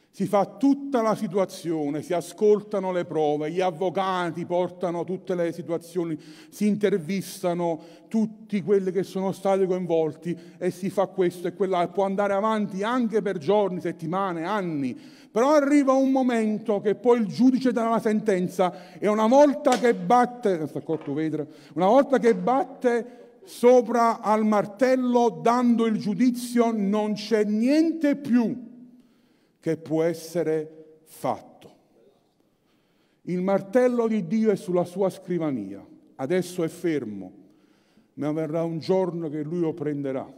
si 0.10 0.26
fa 0.26 0.46
tutta 0.58 1.04
la 1.04 1.14
situazione, 1.14 2.02
si 2.02 2.12
ascoltano 2.12 2.92
le 2.92 3.06
prove, 3.06 3.52
gli 3.52 3.62
avvocati 3.62 4.48
portano 4.48 5.04
tutte 5.04 5.36
le 5.36 5.52
situazioni, 5.52 6.20
si 6.50 6.66
intervistano 6.66 7.80
tutti 8.08 8.64
quelli 8.64 8.92
che 8.92 9.04
sono 9.04 9.32
stati 9.32 9.68
coinvolti 9.68 10.36
e 10.58 10.72
si 10.72 10.90
fa 10.90 11.06
questo 11.06 11.48
e 11.48 11.54
quell'altro. 11.54 11.94
Può 11.94 12.06
andare 12.06 12.34
avanti 12.34 12.82
anche 12.82 13.22
per 13.22 13.38
giorni, 13.38 13.80
settimane, 13.80 14.44
anni, 14.44 15.00
però 15.30 15.54
arriva 15.54 15.94
un 15.94 16.12
momento 16.12 16.82
che 16.82 16.96
poi 16.96 17.20
il 17.20 17.28
giudice 17.28 17.72
dà 17.72 17.90
la 17.90 18.00
sentenza 18.00 18.98
e 18.98 19.08
una 19.08 19.28
volta 19.28 19.78
che 19.78 19.94
batte, 19.94 20.68
una 21.74 21.88
volta 21.88 22.18
che 22.18 22.34
batte 22.34 23.23
sopra 23.46 24.22
al 24.22 24.46
martello 24.46 25.40
dando 25.42 25.86
il 25.86 25.98
giudizio 25.98 26.72
non 26.72 27.14
c'è 27.14 27.44
niente 27.44 28.16
più 28.16 28.72
che 29.60 29.78
può 29.78 30.04
essere 30.04 31.00
fatto. 31.04 31.72
Il 33.24 33.42
martello 33.42 34.08
di 34.08 34.28
Dio 34.28 34.52
è 34.52 34.56
sulla 34.56 34.84
sua 34.84 35.10
scrivania, 35.10 35.86
adesso 36.16 36.64
è 36.64 36.68
fermo, 36.68 37.32
ma 38.16 38.32
verrà 38.32 38.64
un 38.64 38.80
giorno 38.80 39.30
che 39.30 39.42
lui 39.44 39.60
lo 39.60 39.74
prenderà, 39.74 40.32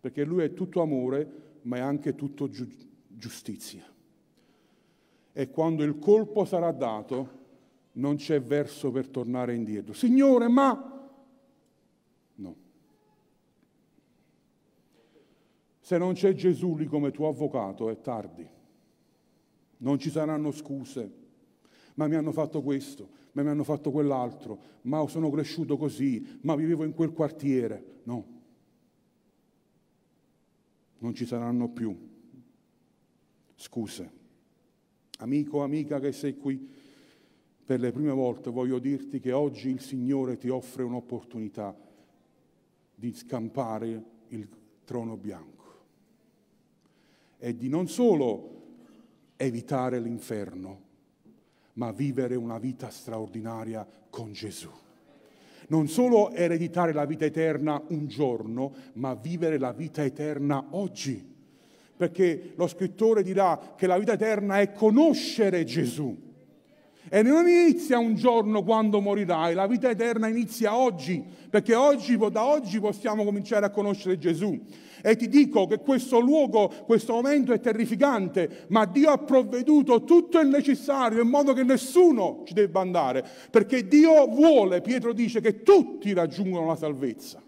perché 0.00 0.24
lui 0.24 0.44
è 0.44 0.54
tutto 0.54 0.80
amore, 0.80 1.58
ma 1.62 1.76
è 1.76 1.80
anche 1.80 2.14
tutto 2.14 2.48
giudizio 2.48 2.88
giustizia. 3.20 3.84
E 5.32 5.50
quando 5.50 5.84
il 5.84 5.98
colpo 5.98 6.44
sarà 6.44 6.72
dato, 6.72 7.38
non 7.92 8.16
c'è 8.16 8.42
verso 8.42 8.90
per 8.90 9.08
tornare 9.08 9.54
indietro. 9.54 9.92
Signore, 9.92 10.48
ma... 10.48 10.86
Se 15.90 15.98
non 15.98 16.12
c'è 16.12 16.34
Gesù 16.34 16.76
lì 16.76 16.86
come 16.86 17.10
tuo 17.10 17.26
avvocato, 17.26 17.90
è 17.90 18.00
tardi. 18.00 18.48
Non 19.78 19.98
ci 19.98 20.08
saranno 20.08 20.52
scuse. 20.52 21.12
Ma 21.94 22.06
mi 22.06 22.14
hanno 22.14 22.30
fatto 22.30 22.62
questo, 22.62 23.08
ma 23.32 23.42
mi 23.42 23.48
hanno 23.48 23.64
fatto 23.64 23.90
quell'altro, 23.90 24.60
ma 24.82 25.04
sono 25.08 25.28
cresciuto 25.30 25.76
così, 25.76 26.38
ma 26.42 26.54
vivevo 26.54 26.84
in 26.84 26.94
quel 26.94 27.10
quartiere. 27.10 28.02
No. 28.04 28.24
Non 30.98 31.12
ci 31.12 31.26
saranno 31.26 31.68
più 31.70 31.98
scuse. 33.56 34.12
Amico, 35.18 35.64
amica 35.64 35.98
che 35.98 36.12
sei 36.12 36.36
qui 36.36 36.70
per 37.64 37.80
le 37.80 37.90
prime 37.90 38.12
volte, 38.12 38.50
voglio 38.50 38.78
dirti 38.78 39.18
che 39.18 39.32
oggi 39.32 39.70
il 39.70 39.80
Signore 39.80 40.36
ti 40.36 40.50
offre 40.50 40.84
un'opportunità 40.84 41.76
di 42.94 43.12
scampare 43.12 44.04
il 44.28 44.48
trono 44.84 45.16
bianco 45.16 45.49
e 47.40 47.56
di 47.56 47.68
non 47.68 47.88
solo 47.88 48.58
evitare 49.36 49.98
l'inferno, 49.98 50.88
ma 51.74 51.90
vivere 51.90 52.36
una 52.36 52.58
vita 52.58 52.90
straordinaria 52.90 53.86
con 54.10 54.32
Gesù. 54.32 54.70
Non 55.68 55.88
solo 55.88 56.30
ereditare 56.32 56.92
la 56.92 57.06
vita 57.06 57.24
eterna 57.24 57.82
un 57.88 58.06
giorno, 58.06 58.72
ma 58.94 59.14
vivere 59.14 59.58
la 59.58 59.72
vita 59.72 60.04
eterna 60.04 60.66
oggi. 60.70 61.26
Perché 61.96 62.52
lo 62.56 62.66
scrittore 62.66 63.22
dirà 63.22 63.74
che 63.76 63.86
la 63.86 63.98
vita 63.98 64.12
eterna 64.12 64.60
è 64.60 64.72
conoscere 64.72 65.64
Gesù. 65.64 66.29
E 67.12 67.22
non 67.22 67.48
inizia 67.48 67.98
un 67.98 68.14
giorno 68.14 68.62
quando 68.62 69.00
morirai, 69.00 69.52
la 69.52 69.66
vita 69.66 69.90
eterna 69.90 70.28
inizia 70.28 70.76
oggi, 70.76 71.20
perché 71.50 71.74
oggi, 71.74 72.16
da 72.30 72.44
oggi 72.44 72.78
possiamo 72.78 73.24
cominciare 73.24 73.66
a 73.66 73.70
conoscere 73.70 74.16
Gesù. 74.16 74.56
E 75.02 75.16
ti 75.16 75.28
dico 75.28 75.66
che 75.66 75.78
questo 75.78 76.20
luogo, 76.20 76.72
questo 76.86 77.14
momento 77.14 77.52
è 77.52 77.58
terrificante, 77.58 78.66
ma 78.68 78.84
Dio 78.84 79.10
ha 79.10 79.18
provveduto 79.18 80.04
tutto 80.04 80.38
il 80.38 80.46
necessario 80.46 81.20
in 81.20 81.28
modo 81.28 81.52
che 81.52 81.64
nessuno 81.64 82.42
ci 82.44 82.54
debba 82.54 82.80
andare, 82.80 83.26
perché 83.50 83.88
Dio 83.88 84.28
vuole, 84.28 84.80
Pietro 84.80 85.12
dice, 85.12 85.40
che 85.40 85.64
tutti 85.64 86.12
raggiungano 86.12 86.66
la 86.66 86.76
salvezza. 86.76 87.42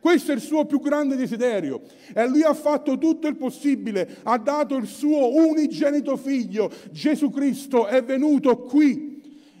Questo 0.00 0.32
è 0.32 0.34
il 0.34 0.40
suo 0.40 0.64
più 0.66 0.80
grande 0.80 1.16
desiderio. 1.16 1.82
E 2.14 2.28
lui 2.28 2.42
ha 2.42 2.54
fatto 2.54 2.98
tutto 2.98 3.26
il 3.26 3.36
possibile, 3.36 4.18
ha 4.22 4.38
dato 4.38 4.76
il 4.76 4.86
suo 4.86 5.34
unigenito 5.34 6.16
figlio, 6.16 6.70
Gesù 6.90 7.30
Cristo 7.30 7.86
è 7.86 8.02
venuto 8.02 8.58
qui 8.58 9.14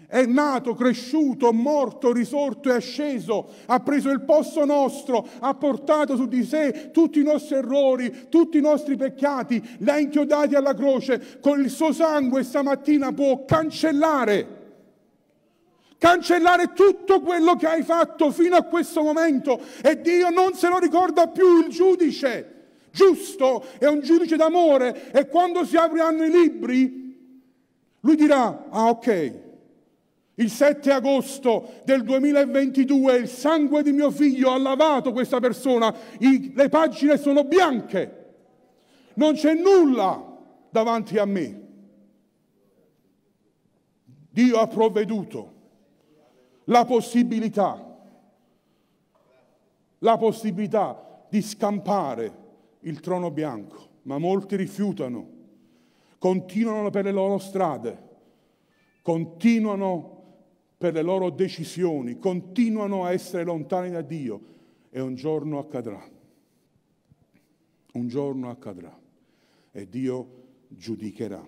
è 0.08 0.24
nato, 0.24 0.74
cresciuto, 0.74 1.52
morto, 1.52 2.12
risorto 2.12 2.70
e 2.70 2.74
asceso, 2.74 3.48
ha 3.66 3.80
preso 3.80 4.10
il 4.10 4.22
posto 4.22 4.64
nostro, 4.64 5.26
ha 5.40 5.54
portato 5.54 6.16
su 6.16 6.26
di 6.26 6.44
sé 6.44 6.90
tutti 6.92 7.20
i 7.20 7.24
nostri 7.24 7.56
errori, 7.56 8.26
tutti 8.28 8.58
i 8.58 8.62
nostri 8.62 8.96
peccati, 8.96 9.62
li 9.78 9.90
ha 9.90 9.98
inchiodati 9.98 10.54
alla 10.54 10.74
croce, 10.74 11.38
con 11.40 11.60
il 11.60 11.70
suo 11.70 11.92
sangue 11.92 12.44
stamattina 12.44 13.12
può 13.12 13.44
cancellare, 13.44 14.55
cancellare 15.98 16.72
tutto 16.72 17.20
quello 17.20 17.56
che 17.56 17.66
hai 17.66 17.82
fatto 17.82 18.30
fino 18.30 18.56
a 18.56 18.62
questo 18.62 19.02
momento 19.02 19.60
e 19.82 20.00
Dio 20.00 20.30
non 20.30 20.54
se 20.54 20.68
lo 20.68 20.78
ricorda 20.78 21.28
più 21.28 21.60
il 21.60 21.68
giudice. 21.68 22.52
Giusto, 22.90 23.64
è 23.78 23.86
un 23.86 24.00
giudice 24.00 24.36
d'amore 24.36 25.10
e 25.12 25.28
quando 25.28 25.64
si 25.64 25.76
apriranno 25.76 26.24
i 26.24 26.30
libri, 26.30 27.04
lui 28.00 28.16
dirà, 28.16 28.66
ah 28.70 28.88
ok, 28.88 29.32
il 30.36 30.50
7 30.50 30.90
agosto 30.92 31.80
del 31.84 32.02
2022 32.02 33.16
il 33.16 33.28
sangue 33.28 33.82
di 33.82 33.92
mio 33.92 34.10
figlio 34.10 34.50
ha 34.50 34.58
lavato 34.58 35.12
questa 35.12 35.40
persona, 35.40 35.94
I, 36.18 36.52
le 36.54 36.68
pagine 36.68 37.18
sono 37.18 37.44
bianche, 37.44 38.24
non 39.14 39.34
c'è 39.34 39.54
nulla 39.54 40.34
davanti 40.70 41.18
a 41.18 41.24
me. 41.24 41.64
Dio 44.30 44.58
ha 44.58 44.66
provveduto 44.66 45.55
la 46.66 46.84
possibilità, 46.84 47.98
la 49.98 50.16
possibilità 50.16 51.24
di 51.28 51.42
scampare 51.42 52.44
il 52.80 53.00
trono 53.00 53.30
bianco, 53.30 53.88
ma 54.02 54.18
molti 54.18 54.56
rifiutano, 54.56 55.28
continuano 56.18 56.90
per 56.90 57.04
le 57.04 57.12
loro 57.12 57.38
strade, 57.38 58.04
continuano 59.02 60.14
per 60.76 60.92
le 60.92 61.02
loro 61.02 61.30
decisioni, 61.30 62.18
continuano 62.18 63.04
a 63.04 63.12
essere 63.12 63.44
lontani 63.44 63.90
da 63.90 64.02
Dio. 64.02 64.54
E 64.90 65.00
un 65.00 65.14
giorno 65.14 65.58
accadrà. 65.58 66.02
Un 67.92 68.08
giorno 68.08 68.50
accadrà. 68.50 68.98
E 69.72 69.88
Dio 69.88 70.44
giudicherà. 70.68 71.46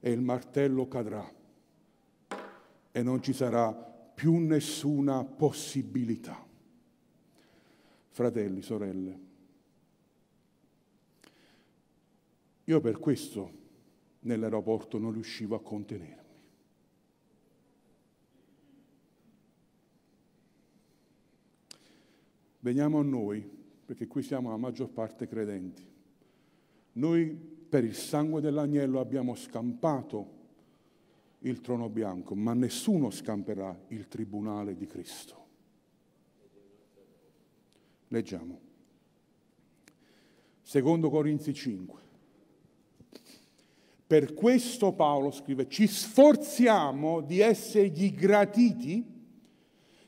E 0.00 0.10
il 0.10 0.20
martello 0.22 0.88
cadrà 0.88 1.30
e 2.92 3.02
non 3.02 3.22
ci 3.22 3.32
sarà 3.32 3.72
più 3.72 4.36
nessuna 4.36 5.24
possibilità. 5.24 6.46
Fratelli, 8.08 8.60
sorelle, 8.60 9.18
io 12.64 12.80
per 12.80 12.98
questo 12.98 13.58
nell'aeroporto 14.20 14.98
non 14.98 15.12
riuscivo 15.12 15.54
a 15.56 15.62
contenermi. 15.62 16.18
Veniamo 22.60 22.98
a 22.98 23.02
noi, 23.02 23.48
perché 23.86 24.06
qui 24.06 24.22
siamo 24.22 24.50
la 24.50 24.58
maggior 24.58 24.90
parte 24.90 25.26
credenti. 25.26 25.82
Noi 26.92 27.30
per 27.30 27.84
il 27.84 27.94
sangue 27.94 28.42
dell'agnello 28.42 29.00
abbiamo 29.00 29.34
scampato 29.34 30.39
il 31.40 31.60
trono 31.60 31.88
bianco, 31.88 32.34
ma 32.34 32.52
nessuno 32.52 33.10
scamperà 33.10 33.78
il 33.88 34.08
tribunale 34.08 34.76
di 34.76 34.86
Cristo. 34.86 35.46
Leggiamo. 38.08 38.60
Secondo 40.62 41.10
Corinzi 41.10 41.54
5. 41.54 42.00
Per 44.06 44.34
questo 44.34 44.92
Paolo 44.92 45.30
scrive, 45.30 45.68
ci 45.68 45.86
sforziamo 45.86 47.20
di 47.20 47.38
essergli 47.40 48.12
gratiti, 48.12 49.04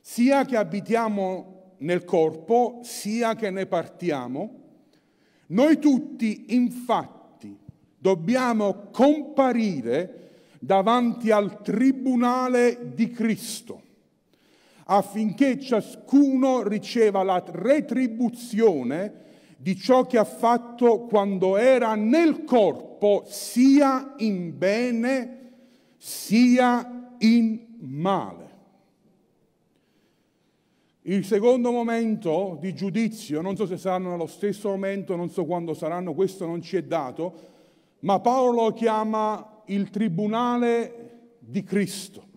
sia 0.01 0.43
che 0.43 0.57
abitiamo 0.57 1.75
nel 1.77 2.03
corpo 2.03 2.81
sia 2.83 3.35
che 3.35 3.49
ne 3.49 3.65
partiamo, 3.65 4.61
noi 5.47 5.79
tutti 5.79 6.53
infatti 6.53 7.57
dobbiamo 7.97 8.89
comparire 8.91 10.22
davanti 10.63 11.29
al 11.29 11.61
tribunale 11.61 12.93
di 12.93 13.09
Cristo 13.09 13.81
affinché 14.85 15.59
ciascuno 15.59 16.63
riceva 16.63 17.21
la 17.23 17.43
retribuzione 17.45 19.21
di 19.57 19.75
ciò 19.75 20.05
che 20.05 20.17
ha 20.17 20.23
fatto 20.23 21.01
quando 21.01 21.57
era 21.57 21.95
nel 21.95 22.43
corpo, 22.43 23.23
sia 23.25 24.13
in 24.17 24.57
bene 24.57 25.39
sia 25.97 27.15
in 27.19 27.65
male. 27.79 28.41
Il 31.03 31.25
secondo 31.25 31.71
momento 31.71 32.57
di 32.59 32.73
giudizio, 32.73 33.41
non 33.41 33.55
so 33.55 33.65
se 33.65 33.77
saranno 33.77 34.11
nello 34.11 34.27
stesso 34.27 34.69
momento, 34.69 35.15
non 35.15 35.29
so 35.29 35.45
quando 35.45 35.73
saranno, 35.73 36.13
questo 36.13 36.45
non 36.45 36.61
ci 36.61 36.77
è 36.77 36.83
dato, 36.83 37.51
ma 37.99 38.19
Paolo 38.19 38.63
lo 38.63 38.73
chiama 38.73 39.52
il 39.67 39.89
tribunale 39.89 41.37
di 41.39 41.63
Cristo. 41.63 42.27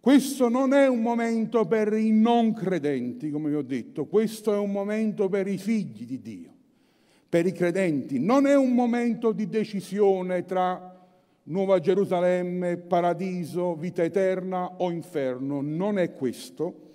Questo 0.00 0.48
non 0.48 0.72
è 0.72 0.86
un 0.88 1.00
momento 1.00 1.66
per 1.66 1.92
i 1.92 2.10
non 2.10 2.54
credenti, 2.54 3.30
come 3.30 3.50
vi 3.50 3.56
ho 3.56 3.62
detto, 3.62 4.06
questo 4.06 4.54
è 4.54 4.58
un 4.58 4.70
momento 4.70 5.28
per 5.28 5.46
i 5.46 5.58
figli 5.58 6.06
di 6.06 6.20
Dio, 6.20 6.50
per 7.28 7.46
i 7.46 7.52
credenti. 7.52 8.18
Non 8.18 8.46
è 8.46 8.56
un 8.56 8.72
momento 8.72 9.32
di 9.32 9.48
decisione 9.48 10.44
tra 10.44 10.96
Nuova 11.44 11.78
Gerusalemme, 11.80 12.76
paradiso, 12.76 13.74
vita 13.74 14.02
eterna 14.02 14.76
o 14.78 14.90
inferno, 14.90 15.60
non 15.60 15.98
è 15.98 16.12
questo 16.12 16.86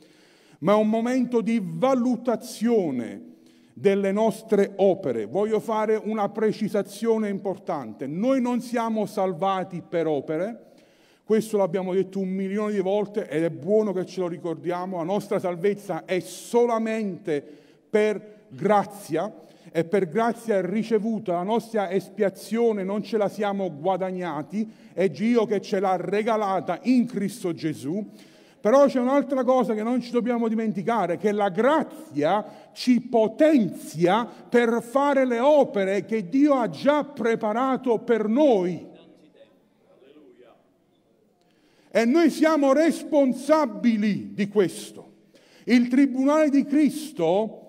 ma 0.63 0.73
è 0.73 0.75
un 0.75 0.89
momento 0.89 1.41
di 1.41 1.61
valutazione 1.61 3.31
delle 3.73 4.11
nostre 4.11 4.73
opere. 4.77 5.25
Voglio 5.25 5.59
fare 5.59 5.95
una 5.95 6.29
precisazione 6.29 7.29
importante. 7.29 8.07
Noi 8.07 8.39
non 8.41 8.61
siamo 8.61 9.05
salvati 9.05 9.81
per 9.81 10.07
opere, 10.07 10.71
questo 11.23 11.57
l'abbiamo 11.57 11.93
detto 11.93 12.19
un 12.19 12.29
milione 12.29 12.73
di 12.73 12.79
volte 12.79 13.27
ed 13.29 13.43
è 13.43 13.49
buono 13.49 13.93
che 13.93 14.05
ce 14.05 14.19
lo 14.19 14.27
ricordiamo. 14.27 14.97
La 14.97 15.03
nostra 15.03 15.39
salvezza 15.39 16.03
è 16.05 16.19
solamente 16.19 17.41
per 17.89 18.45
grazia 18.49 19.33
e 19.71 19.85
per 19.85 20.09
grazia 20.09 20.61
ricevuta. 20.61 21.33
La 21.33 21.43
nostra 21.43 21.89
espiazione 21.89 22.83
non 22.83 23.03
ce 23.03 23.17
la 23.17 23.29
siamo 23.29 23.73
guadagnati, 23.73 24.69
è 24.93 25.09
Dio 25.09 25.45
che 25.45 25.61
ce 25.61 25.79
l'ha 25.79 25.95
regalata 25.95 26.79
in 26.83 27.05
Cristo 27.05 27.53
Gesù 27.53 28.05
però 28.63 28.85
c'è 28.85 28.97
un'altra 28.97 29.43
cosa 29.43 29.73
che 29.73 29.83
non 29.83 29.99
ci 29.99 30.09
dobbiamo 30.09 30.47
dimenticare, 30.47 31.17
che 31.17 31.33
la 31.33 31.49
grazia 31.49 32.45
ci 32.71 33.01
potenzia 33.01 34.25
per 34.25 34.81
fare 34.81 35.25
le 35.25 35.41
opere 35.41 36.05
che 36.05 36.29
Dio 36.29 36.53
ha 36.53 36.69
già 36.69 37.03
preparato 37.03 37.99
per 37.99 38.29
noi. 38.29 38.87
E 41.91 42.05
noi 42.05 42.29
siamo 42.29 42.71
responsabili 42.71 44.33
di 44.33 44.47
questo. 44.47 45.11
Il 45.65 45.89
Tribunale 45.89 46.47
di 46.47 46.63
Cristo 46.63 47.63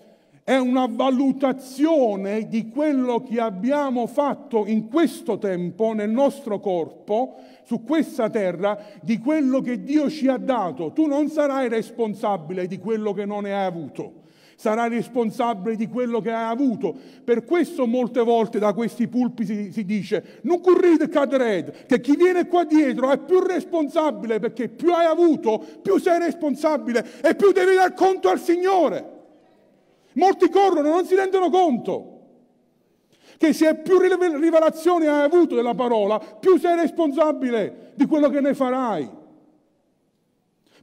è 0.45 0.59
una 0.59 0.87
valutazione 0.89 2.47
di 2.47 2.69
quello 2.69 3.21
che 3.25 3.41
abbiamo 3.41 4.07
fatto 4.07 4.65
in 4.65 4.89
questo 4.89 5.39
tempo 5.39 5.93
nel 5.93 6.11
nostro 6.11 6.61
corpo, 6.61 7.35
su 7.65 7.83
questa 7.83 8.31
terra, 8.31 8.79
di 9.01 9.19
quello 9.19 9.61
che 9.61 9.83
Dio 9.83 10.09
ci 10.09 10.29
ha 10.29 10.37
dato. 10.37 10.93
Tu 10.93 11.07
non 11.07 11.29
sarai 11.29 11.69
responsabile 11.69 12.67
di 12.67 12.79
quello 12.79 13.13
che 13.13 13.25
non 13.25 13.45
hai 13.45 13.53
avuto. 13.53 14.23
sarai 14.57 14.89
responsabile 14.89 15.75
di 15.75 15.89
quello 15.89 16.21
che 16.21 16.31
hai 16.31 16.51
avuto. 16.51 16.95
Per 17.25 17.45
questo 17.45 17.87
molte 17.87 18.21
volte 18.21 18.61
da 18.61 18.73
questi 18.73 19.09
pulpiti 19.09 19.65
si, 19.65 19.73
si 19.73 19.85
dice 19.85 20.39
non 20.43 20.61
correte 20.61 21.09
cadrete, 21.09 21.85
che 21.87 22.01
chi 22.01 22.15
viene 22.15 22.47
qua 22.47 22.65
dietro 22.65 23.11
è 23.11 23.19
più 23.19 23.41
responsabile 23.41 24.39
perché 24.39 24.69
più 24.69 24.93
hai 24.93 25.07
avuto, 25.07 25.59
più 25.83 25.99
sei 25.99 26.21
responsabile 26.21 27.05
e 27.21 27.35
più 27.35 27.51
devi 27.51 27.75
dar 27.75 27.95
conto 27.95 28.29
al 28.29 28.39
Signore. 28.39 29.13
Molti 30.13 30.49
corrono, 30.49 30.89
non 30.91 31.05
si 31.05 31.17
rendono 31.17 31.51
conto 31.51 32.14
che 33.39 33.53
se 33.53 33.75
più 33.77 33.99
rivelazione 33.99 35.09
hai 35.09 35.25
avuto 35.25 35.55
della 35.55 35.75
parola, 35.75 36.19
più 36.19 36.59
sei 36.59 36.77
responsabile 36.77 37.93
di 37.95 38.07
quello 38.07 38.29
che 38.29 38.41
ne 38.41 38.55
farai. 38.55 39.23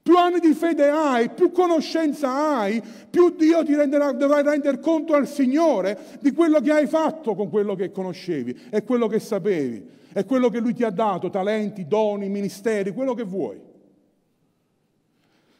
Più 0.03 0.17
anni 0.17 0.39
di 0.39 0.53
fede 0.53 0.89
hai, 0.89 1.29
più 1.29 1.51
conoscenza 1.51 2.57
hai, 2.57 2.81
più 3.09 3.35
Dio 3.35 3.63
ti 3.63 3.75
renderà, 3.75 4.11
dovrai 4.13 4.41
rendere 4.41 4.79
conto 4.79 5.13
al 5.13 5.27
Signore 5.27 6.17
di 6.19 6.31
quello 6.31 6.59
che 6.59 6.71
hai 6.71 6.87
fatto 6.87 7.35
con 7.35 7.49
quello 7.49 7.75
che 7.75 7.91
conoscevi 7.91 8.69
e 8.71 8.83
quello 8.83 9.05
che 9.07 9.19
sapevi 9.19 9.99
e 10.11 10.25
quello 10.25 10.49
che 10.49 10.59
Lui 10.59 10.73
ti 10.73 10.83
ha 10.83 10.89
dato, 10.89 11.29
talenti, 11.29 11.85
doni, 11.85 12.29
ministeri, 12.29 12.93
quello 12.93 13.13
che 13.13 13.23
vuoi. 13.23 13.61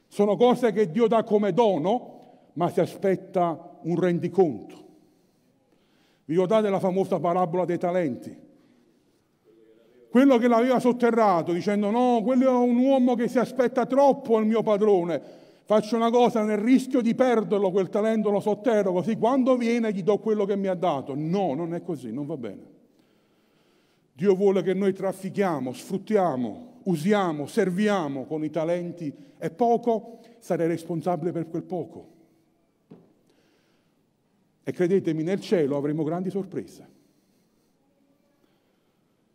Sono 0.08 0.36
cose 0.36 0.72
che 0.72 0.90
Dio 0.90 1.08
dà 1.08 1.24
come 1.24 1.54
dono, 1.54 2.20
ma 2.54 2.70
si 2.70 2.80
aspetta 2.80 3.78
un 3.84 4.00
rendiconto. 4.00 4.82
Vi 6.32 6.38
ricordate 6.38 6.70
la 6.70 6.80
famosa 6.80 7.20
parabola 7.20 7.66
dei 7.66 7.78
talenti? 7.78 8.50
quello 10.10 10.38
che 10.38 10.48
l'aveva 10.50 10.80
sotterrato, 10.80 11.54
dicendo 11.54 11.90
no, 11.90 12.22
quello 12.22 12.46
è 12.46 12.52
un 12.54 12.78
uomo 12.78 13.16
che 13.16 13.30
si 13.30 13.40
aspetta 13.40 13.86
troppo 13.86 14.36
al 14.36 14.46
mio 14.46 14.62
padrone, 14.62 15.22
faccio 15.64 15.96
una 15.96 16.10
cosa 16.10 16.44
nel 16.44 16.58
rischio 16.58 17.00
di 17.02 17.16
perderlo, 17.16 17.72
quel 17.72 17.88
talento 17.88 18.30
lo 18.30 18.42
sotterro, 18.42 18.92
così 18.92 19.16
quando 19.18 19.56
viene 19.56 19.94
gli 19.94 20.04
do 20.04 20.20
quello 20.20 20.44
che 20.44 20.58
mi 20.58 20.68
ha 20.68 20.74
dato. 20.74 21.14
No, 21.16 21.54
non 21.54 21.74
è 21.74 21.82
così, 21.82 22.12
non 22.12 22.26
va 22.26 22.36
bene. 22.36 22.64
Dio 24.12 24.36
vuole 24.36 24.62
che 24.64 24.74
noi 24.74 24.92
traffichiamo, 24.92 25.72
sfruttiamo, 25.72 26.80
usiamo, 26.84 27.46
serviamo 27.46 28.26
con 28.26 28.44
i 28.44 28.50
talenti 28.50 29.14
e 29.38 29.50
poco, 29.50 30.20
sarei 30.40 30.68
responsabile 30.68 31.32
per 31.32 31.48
quel 31.48 31.64
poco. 31.64 32.20
E 34.64 34.72
credetemi, 34.72 35.24
nel 35.24 35.42
cielo 35.42 35.78
avremo 35.78 36.04
grandi 36.04 36.30
sorprese 36.30 37.00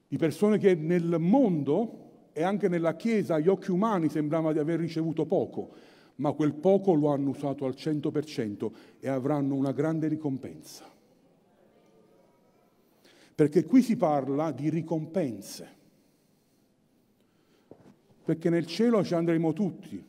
di 0.08 0.16
persone 0.18 0.58
che 0.58 0.74
nel 0.74 1.16
mondo 1.18 2.04
e 2.32 2.42
anche 2.42 2.68
nella 2.68 2.96
Chiesa 2.96 3.34
agli 3.34 3.48
occhi 3.48 3.70
umani 3.70 4.08
sembrava 4.08 4.52
di 4.52 4.58
aver 4.58 4.78
ricevuto 4.78 5.26
poco, 5.26 5.74
ma 6.16 6.32
quel 6.32 6.54
poco 6.54 6.94
lo 6.94 7.08
hanno 7.08 7.30
usato 7.30 7.64
al 7.64 7.74
100% 7.76 8.70
e 9.00 9.08
avranno 9.08 9.54
una 9.54 9.72
grande 9.72 10.06
ricompensa. 10.08 10.84
Perché 13.34 13.64
qui 13.64 13.82
si 13.82 13.96
parla 13.96 14.52
di 14.52 14.70
ricompense. 14.70 15.74
Perché 18.24 18.48
nel 18.48 18.66
cielo 18.66 19.04
ci 19.04 19.14
andremo 19.14 19.52
tutti, 19.52 20.02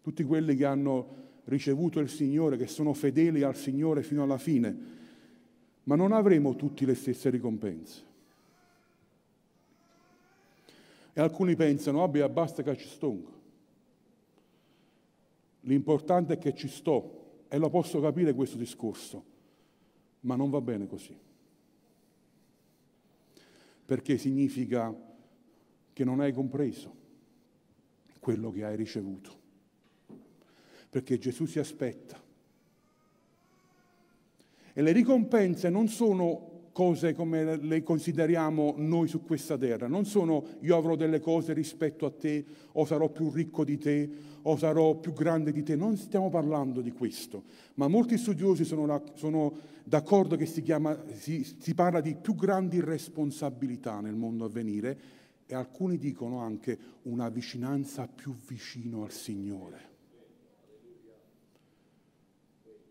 tutti 0.00 0.24
quelli 0.24 0.56
che 0.56 0.64
hanno 0.64 1.16
ricevuto 1.48 1.98
il 1.98 2.08
Signore, 2.08 2.56
che 2.56 2.66
sono 2.66 2.92
fedeli 2.92 3.42
al 3.42 3.56
Signore 3.56 4.02
fino 4.02 4.22
alla 4.22 4.38
fine, 4.38 4.96
ma 5.84 5.96
non 5.96 6.12
avremo 6.12 6.54
tutti 6.56 6.84
le 6.84 6.94
stesse 6.94 7.30
ricompense. 7.30 8.06
E 11.14 11.20
alcuni 11.20 11.56
pensano, 11.56 11.98
vabbè, 12.00 12.28
basta 12.28 12.62
che 12.62 12.76
ci 12.76 12.86
sto. 12.86 13.36
L'importante 15.62 16.34
è 16.34 16.38
che 16.38 16.54
ci 16.54 16.68
sto 16.68 17.46
e 17.48 17.58
lo 17.58 17.70
posso 17.70 18.00
capire 18.00 18.34
questo 18.34 18.56
discorso, 18.56 19.24
ma 20.20 20.36
non 20.36 20.50
va 20.50 20.60
bene 20.60 20.86
così. 20.86 21.16
Perché 23.86 24.18
significa 24.18 24.94
che 25.94 26.04
non 26.04 26.20
hai 26.20 26.32
compreso 26.32 26.94
quello 28.20 28.50
che 28.50 28.64
hai 28.64 28.76
ricevuto. 28.76 29.46
Perché 30.90 31.18
Gesù 31.18 31.44
si 31.46 31.58
aspetta. 31.58 32.20
E 34.72 34.82
le 34.82 34.92
ricompense 34.92 35.68
non 35.70 35.88
sono 35.88 36.48
cose 36.78 37.12
come 37.12 37.56
le 37.56 37.82
consideriamo 37.82 38.74
noi 38.76 39.08
su 39.08 39.24
questa 39.24 39.58
terra. 39.58 39.88
Non 39.88 40.04
sono 40.04 40.44
io 40.60 40.76
avrò 40.76 40.94
delle 40.94 41.18
cose 41.18 41.52
rispetto 41.52 42.06
a 42.06 42.12
te, 42.12 42.44
o 42.70 42.84
sarò 42.84 43.08
più 43.08 43.32
ricco 43.32 43.64
di 43.64 43.78
te, 43.78 44.08
o 44.42 44.56
sarò 44.56 44.94
più 44.94 45.12
grande 45.12 45.50
di 45.50 45.64
te. 45.64 45.74
Non 45.74 45.96
stiamo 45.96 46.30
parlando 46.30 46.80
di 46.80 46.92
questo, 46.92 47.42
ma 47.74 47.88
molti 47.88 48.16
studiosi 48.16 48.64
sono, 48.64 49.02
sono 49.14 49.52
d'accordo 49.82 50.36
che 50.36 50.46
si, 50.46 50.62
chiama, 50.62 50.96
si, 51.14 51.44
si 51.58 51.74
parla 51.74 52.00
di 52.00 52.14
più 52.14 52.36
grandi 52.36 52.80
responsabilità 52.80 53.98
nel 53.98 54.14
mondo 54.14 54.44
a 54.44 54.48
venire 54.48 54.98
e 55.46 55.56
alcuni 55.56 55.98
dicono 55.98 56.38
anche 56.38 56.78
una 57.02 57.28
vicinanza 57.28 58.06
più 58.06 58.32
vicino 58.46 59.02
al 59.02 59.10
Signore. 59.10 59.87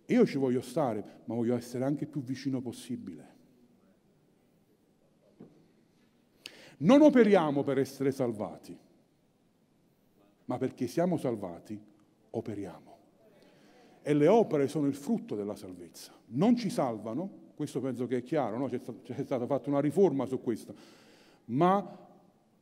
Io 0.08 0.26
ci 0.26 0.38
voglio 0.38 0.62
stare, 0.62 1.22
ma 1.26 1.36
voglio 1.36 1.56
essere 1.56 1.84
anche 1.84 2.06
più 2.06 2.22
vicino 2.22 2.62
possibile. 2.62 3.36
Non 6.78 7.02
operiamo 7.02 7.63
per 7.63 7.80
essere 7.80 8.12
salvati, 8.12 8.78
ma 10.46 10.58
perché 10.58 10.88
siamo 10.88 11.17
salvati, 11.17 11.80
operiamo. 12.30 12.96
E 14.02 14.13
le 14.13 14.28
opere 14.28 14.67
sono 14.67 14.88
il 14.88 14.93
frutto 14.93 15.36
della 15.36 15.56
salvezza. 15.56 16.13
Non 16.28 16.56
ci 16.56 16.70
salvano, 16.70 17.46
questo 17.56 17.82
penso 17.82 18.06
che 18.06 18.17
è 18.17 18.24
chiaro, 18.24 18.58
no? 18.58 18.67
c'è, 18.67 18.80
c'è 18.80 19.24
stata 19.24 19.46
fatta 19.46 19.70
una 19.70 19.82
riforma 19.82 20.26
su 20.26 20.39
questo, 20.39 20.74
ma 21.46 22.06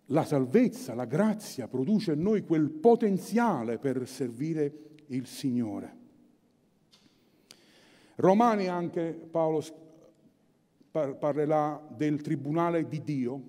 la 0.10 0.24
salvezza, 0.24 0.96
la 0.96 1.06
grazia 1.06 1.68
produce 1.68 2.14
in 2.14 2.22
noi 2.22 2.44
quel 2.44 2.70
potenziale 2.70 3.78
per 3.78 4.08
servire 4.08 4.74
il 5.08 5.28
Signore. 5.28 6.04
Romani 8.16 8.68
anche 8.68 9.14
Paolo 9.30 9.64
parlerà 10.92 11.86
del 11.90 12.22
tribunale 12.22 12.88
di 12.88 13.04
Dio, 13.04 13.42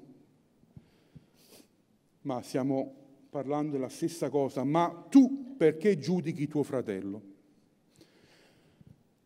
ma 2.22 2.42
stiamo 2.42 2.92
parlando 3.30 3.72
della 3.72 3.88
stessa 3.88 4.28
cosa, 4.28 4.64
ma 4.64 5.06
tu 5.08 5.54
perché 5.56 5.98
giudichi 5.98 6.48
tuo 6.48 6.64
fratello? 6.64 7.22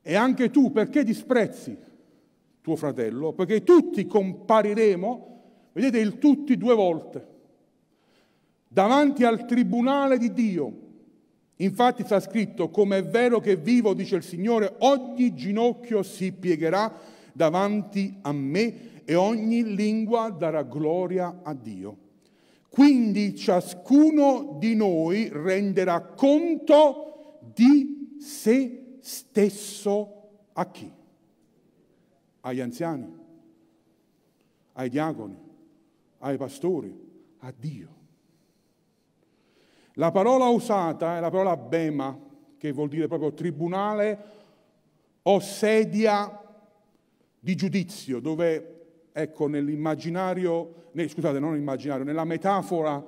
E 0.03 0.15
anche 0.15 0.51
tu 0.51 0.71
perché 0.73 1.05
disprezzi 1.05 1.77
tuo 2.61 2.77
fratello? 2.77 3.33
Perché 3.33 3.63
tutti 3.63 4.07
compariremo, 4.07 5.43
vedete 5.73 5.99
il 5.99 6.19
tutti 6.19 6.59
due 6.59 6.75
volte, 6.75 7.27
davanti 8.69 9.25
al 9.25 9.47
tribunale 9.47 10.19
di 10.19 10.33
Dio. 10.33 10.89
Infatti 11.61 12.05
sta 12.05 12.21
scritto, 12.21 12.71
come 12.71 12.99
è 12.99 13.05
vero 13.05 13.39
che 13.39 13.57
vivo, 13.57 13.93
dice 13.93 14.17
il 14.17 14.23
Signore, 14.23 14.77
ogni 14.79 15.35
ginocchio 15.35 16.03
si 16.03 16.33
piegherà 16.33 16.93
davanti 17.33 18.19
a 18.23 18.33
me 18.33 19.03
e 19.05 19.15
ogni 19.15 19.75
lingua 19.75 20.31
darà 20.31 20.63
gloria 20.63 21.41
a 21.43 21.53
Dio. 21.53 22.09
Quindi 22.71 23.35
ciascuno 23.35 24.57
di 24.59 24.75
noi 24.75 25.29
renderà 25.31 26.01
conto 26.01 27.41
di 27.53 28.17
se 28.19 28.97
stesso 29.01 30.29
a 30.55 30.71
chi? 30.71 30.91
Agli 32.41 32.61
anziani, 32.61 33.07
ai 34.73 34.89
diaconi, 34.89 35.37
ai 36.21 36.39
pastori, 36.39 36.97
a 37.41 37.53
Dio. 37.55 38.00
La 40.01 40.13
parola 40.13 40.47
usata 40.47 41.19
è 41.19 41.21
la 41.21 41.29
parola 41.29 41.59
bema, 41.59 42.19
che 42.57 42.73
vuol 42.73 42.89
dire 42.89 43.07
proprio 43.07 43.35
tribunale 43.35 44.19
o 45.21 45.39
sedia 45.41 46.41
di 47.39 47.55
giudizio, 47.55 48.19
dove 48.19 49.09
ecco, 49.13 49.47
nell'immaginario, 49.47 50.89
ne, 50.93 51.07
scusate, 51.07 51.39
non 51.39 51.51
nell'immaginario, 51.51 52.03
nella 52.03 52.25
metafora 52.25 53.05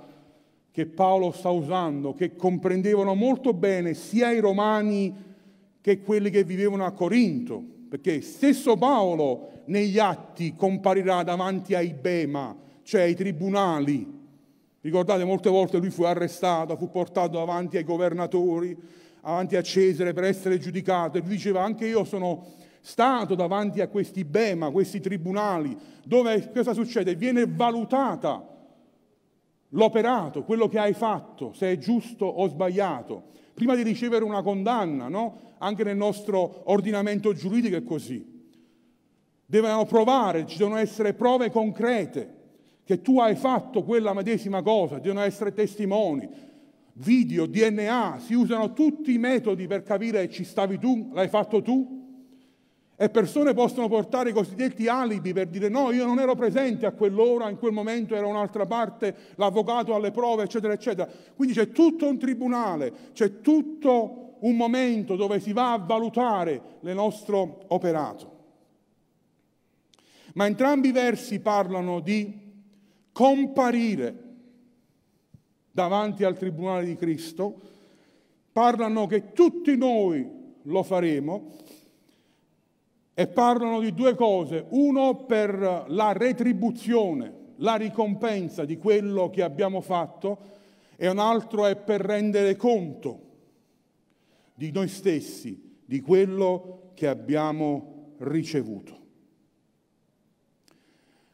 che 0.70 0.84
Paolo 0.84 1.30
sta 1.30 1.48
usando, 1.48 2.12
che 2.12 2.36
comprendevano 2.36 3.14
molto 3.14 3.54
bene 3.54 3.94
sia 3.94 4.30
i 4.30 4.40
romani 4.40 5.14
che 5.80 6.02
quelli 6.02 6.28
che 6.28 6.44
vivevano 6.44 6.84
a 6.84 6.92
Corinto, 6.92 7.64
perché 7.88 8.20
stesso 8.20 8.76
Paolo 8.76 9.62
negli 9.64 9.98
atti 9.98 10.54
comparirà 10.54 11.22
davanti 11.22 11.74
ai 11.74 11.94
Bema, 11.94 12.54
cioè 12.82 13.00
ai 13.00 13.14
tribunali. 13.14 14.20
Ricordate, 14.82 15.22
molte 15.22 15.48
volte 15.48 15.78
lui 15.78 15.90
fu 15.90 16.02
arrestato, 16.02 16.76
fu 16.76 16.90
portato 16.90 17.38
davanti 17.38 17.76
ai 17.76 17.84
governatori, 17.84 18.76
davanti 19.20 19.54
a 19.54 19.62
Cesare 19.62 20.12
per 20.12 20.24
essere 20.24 20.58
giudicato 20.58 21.18
e 21.18 21.20
lui 21.20 21.30
diceva 21.30 21.62
anche 21.62 21.86
io 21.86 22.02
sono 22.02 22.46
stato 22.80 23.36
davanti 23.36 23.80
a 23.80 23.86
questi 23.86 24.24
bema, 24.24 24.70
questi 24.70 24.98
tribunali, 24.98 25.78
dove 26.02 26.50
cosa 26.52 26.72
succede? 26.72 27.14
Viene 27.14 27.46
valutata 27.46 28.44
l'operato, 29.68 30.42
quello 30.42 30.66
che 30.66 30.80
hai 30.80 30.94
fatto, 30.94 31.52
se 31.52 31.70
è 31.70 31.78
giusto 31.78 32.26
o 32.26 32.48
sbagliato, 32.48 33.22
prima 33.54 33.76
di 33.76 33.82
ricevere 33.82 34.24
una 34.24 34.42
condanna, 34.42 35.06
no? 35.06 35.54
Anche 35.58 35.84
nel 35.84 35.96
nostro 35.96 36.62
ordinamento 36.64 37.32
giuridico 37.32 37.76
è 37.76 37.84
così. 37.84 38.50
Devono 39.46 39.84
provare, 39.84 40.44
ci 40.44 40.58
devono 40.58 40.78
essere 40.78 41.14
prove 41.14 41.52
concrete 41.52 42.40
che 42.84 43.00
tu 43.00 43.18
hai 43.20 43.36
fatto 43.36 43.82
quella 43.82 44.12
medesima 44.12 44.62
cosa, 44.62 44.98
devono 44.98 45.20
essere 45.20 45.52
testimoni, 45.52 46.28
video, 46.94 47.46
DNA, 47.46 48.18
si 48.18 48.34
usano 48.34 48.72
tutti 48.72 49.12
i 49.12 49.18
metodi 49.18 49.66
per 49.66 49.82
capire 49.82 50.28
ci 50.28 50.44
stavi 50.44 50.78
tu, 50.78 51.10
l'hai 51.12 51.28
fatto 51.28 51.62
tu. 51.62 52.00
E 52.94 53.08
persone 53.08 53.52
possono 53.54 53.88
portare 53.88 54.30
i 54.30 54.32
cosiddetti 54.32 54.86
alibi 54.86 55.32
per 55.32 55.48
dire 55.48 55.68
no, 55.68 55.90
io 55.90 56.04
non 56.04 56.20
ero 56.20 56.36
presente 56.36 56.86
a 56.86 56.92
quell'ora, 56.92 57.48
in 57.48 57.58
quel 57.58 57.72
momento 57.72 58.14
era 58.14 58.26
un'altra 58.26 58.66
parte, 58.66 59.14
l'avvocato 59.36 59.94
alle 59.94 60.12
prove, 60.12 60.44
eccetera, 60.44 60.72
eccetera. 60.72 61.10
Quindi 61.34 61.54
c'è 61.54 61.70
tutto 61.70 62.06
un 62.06 62.18
tribunale, 62.18 62.92
c'è 63.12 63.40
tutto 63.40 64.36
un 64.40 64.56
momento 64.56 65.16
dove 65.16 65.40
si 65.40 65.52
va 65.52 65.72
a 65.72 65.78
valutare 65.78 66.78
il 66.80 66.94
nostro 66.94 67.64
operato. 67.68 68.30
Ma 70.34 70.46
entrambi 70.46 70.88
i 70.88 70.92
versi 70.92 71.40
parlano 71.40 72.00
di 72.00 72.51
comparire 73.12 74.30
davanti 75.70 76.24
al 76.24 76.36
Tribunale 76.36 76.84
di 76.84 76.96
Cristo, 76.96 77.60
parlano 78.52 79.06
che 79.06 79.32
tutti 79.32 79.76
noi 79.76 80.28
lo 80.62 80.82
faremo 80.82 81.50
e 83.14 83.26
parlano 83.26 83.80
di 83.80 83.94
due 83.94 84.14
cose. 84.14 84.66
Uno 84.70 85.24
per 85.24 85.84
la 85.88 86.12
retribuzione, 86.12 87.34
la 87.56 87.76
ricompensa 87.76 88.64
di 88.64 88.76
quello 88.76 89.30
che 89.30 89.42
abbiamo 89.42 89.80
fatto 89.80 90.50
e 90.96 91.08
un 91.08 91.18
altro 91.18 91.66
è 91.66 91.76
per 91.76 92.00
rendere 92.00 92.56
conto 92.56 93.30
di 94.54 94.70
noi 94.70 94.88
stessi, 94.88 95.80
di 95.84 96.00
quello 96.00 96.90
che 96.94 97.08
abbiamo 97.08 98.14
ricevuto. 98.18 99.01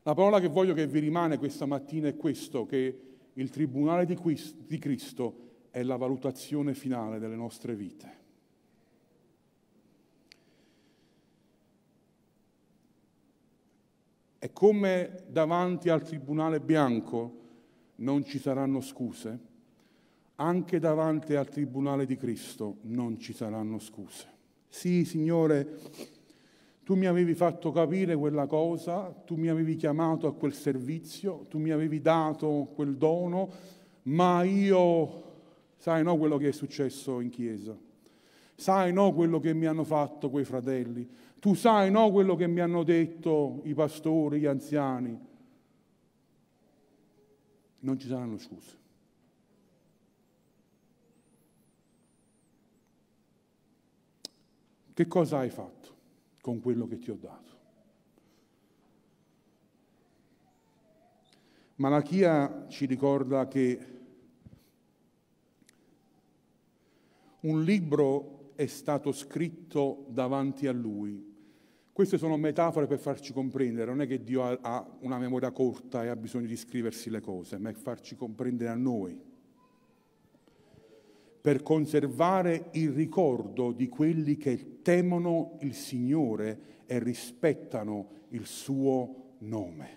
La 0.09 0.15
parola 0.15 0.41
che 0.41 0.49
voglio 0.49 0.73
che 0.73 0.87
vi 0.87 1.01
rimane 1.01 1.37
questa 1.37 1.67
mattina 1.67 2.09
è 2.09 2.17
questo, 2.17 2.65
che 2.65 3.01
il 3.35 3.51
tribunale 3.51 4.07
di 4.07 4.79
Cristo 4.79 5.67
è 5.69 5.83
la 5.83 5.97
valutazione 5.97 6.73
finale 6.73 7.19
delle 7.19 7.37
nostre 7.37 7.75
vite. 7.75 8.17
E 14.39 14.51
come 14.51 15.25
davanti 15.29 15.91
al 15.91 16.01
tribunale 16.01 16.61
bianco 16.61 17.41
non 17.97 18.25
ci 18.25 18.39
saranno 18.39 18.81
scuse, 18.81 19.39
anche 20.37 20.79
davanti 20.79 21.35
al 21.35 21.51
tribunale 21.51 22.07
di 22.07 22.17
Cristo 22.17 22.79
non 22.85 23.19
ci 23.19 23.35
saranno 23.35 23.79
scuse. 23.79 24.27
Sì, 24.71 25.05
Signore, 25.05 25.79
tu 26.89 26.95
mi 26.95 27.05
avevi 27.05 27.35
fatto 27.35 27.71
capire 27.71 28.17
quella 28.17 28.47
cosa, 28.47 29.13
tu 29.27 29.35
mi 29.35 29.49
avevi 29.49 29.77
chiamato 29.77 30.27
a 30.27 30.33
quel 30.33 30.55
servizio, 30.55 31.45
tu 31.51 31.59
mi 31.59 31.69
avevi 31.69 32.01
dato 32.01 32.71
quel 32.75 32.97
dono, 32.97 33.51
ma 34.05 34.43
io, 34.43 35.23
sai 35.77 36.03
no 36.03 36.17
quello 36.17 36.39
che 36.39 36.49
è 36.49 36.51
successo 36.51 37.21
in 37.21 37.29
chiesa, 37.29 37.77
sai 38.55 38.95
no 38.95 39.13
quello 39.13 39.39
che 39.39 39.53
mi 39.53 39.67
hanno 39.67 39.85
fatto 39.85 40.31
quei 40.31 40.47
fratelli, 40.47 41.07
tu 41.39 41.53
sai 41.53 41.91
no 41.91 42.11
quello 42.11 42.37
che 42.37 42.47
mi 42.47 42.61
hanno 42.61 42.83
detto 42.85 43.61
i 43.65 43.75
pastori, 43.75 44.41
gli 44.41 44.47
anziani. 44.47 45.27
Non 47.81 47.99
ci 47.99 48.09
saranno 48.09 48.39
scuse. 48.39 48.77
Che 54.95 55.07
cosa 55.07 55.41
hai 55.41 55.51
fatto? 55.51 55.98
Con 56.41 56.61
quello 56.61 56.87
che 56.87 56.99
ti 56.99 57.11
ho 57.11 57.17
dato. 57.21 57.57
Malachia 61.77 62.67
ci 62.69 62.87
ricorda 62.87 63.47
che 63.47 63.79
un 67.41 67.63
libro 67.63 68.53
è 68.57 68.67
stato 68.67 69.13
scritto 69.13 70.07
davanti 70.09 70.67
a 70.67 70.73
lui. 70.73 71.27
Queste 71.93 72.19
sono 72.19 72.37
metafore 72.37 72.87
per 72.87 72.99
farci 72.99 73.33
comprendere, 73.33 73.91
non 73.91 74.01
è 74.01 74.07
che 74.07 74.23
Dio 74.23 74.43
ha 74.43 74.89
una 75.01 75.19
memoria 75.19 75.53
corta 75.53 76.05
e 76.05 76.09
ha 76.09 76.17
bisogno 76.17 76.47
di 76.47 76.57
scriversi 76.57 77.11
le 77.11 77.21
cose, 77.21 77.59
ma 77.59 77.71
è 77.71 77.75
farci 77.75 78.17
comprendere 78.17 78.71
a 78.71 78.75
noi 78.75 79.28
per 81.41 81.63
conservare 81.63 82.71
il 82.73 82.91
ricordo 82.91 83.73
di 83.73 83.89
quelli 83.89 84.37
che 84.37 84.81
temono 84.83 85.57
il 85.61 85.75
Signore 85.75 86.61
e 86.87 86.99
rispettano 86.99 88.09
il 88.31 88.47
suo 88.47 89.35
nome. 89.39 89.97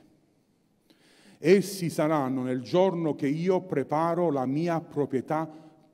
Essi 1.38 1.90
saranno 1.90 2.44
nel 2.44 2.62
giorno 2.62 3.16
che 3.16 3.28
io 3.28 3.62
preparo 3.62 4.30
la 4.30 4.46
mia 4.46 4.80
proprietà 4.80 5.50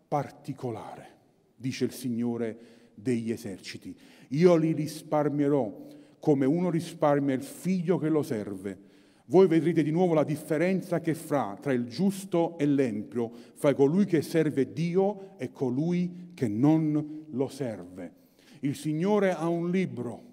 particolare, 0.08 1.08
dice 1.56 1.86
il 1.86 1.92
Signore 1.92 2.60
degli 2.94 3.32
eserciti. 3.32 3.96
Io 4.30 4.56
li 4.56 4.74
risparmierò 4.74 5.86
come 6.20 6.46
uno 6.46 6.70
risparmia 6.70 7.36
il 7.36 7.44
figlio 7.44 7.98
che 7.98 8.10
lo 8.10 8.24
serve 8.24 8.87
voi 9.30 9.48
vedrete 9.48 9.84
di 9.84 9.92
nuovo 9.92 10.14
la 10.14 10.24
differenza 10.24 11.00
che 11.00 11.14
fra 11.14 11.58
tra 11.60 11.74
il 11.74 11.86
giusto 11.86 12.58
e 12.58 12.66
l'empio, 12.66 13.32
fra 13.54 13.74
colui 13.74 14.06
che 14.06 14.22
serve 14.22 14.72
Dio 14.74 15.38
e 15.38 15.52
colui 15.52 16.32
che 16.34 16.48
non 16.48 17.26
lo 17.30 17.48
serve. 17.48 18.14
Il 18.62 18.76
Signore 18.76 19.32
ha 19.32 19.48
un 19.48 19.70
libro, 19.70 20.24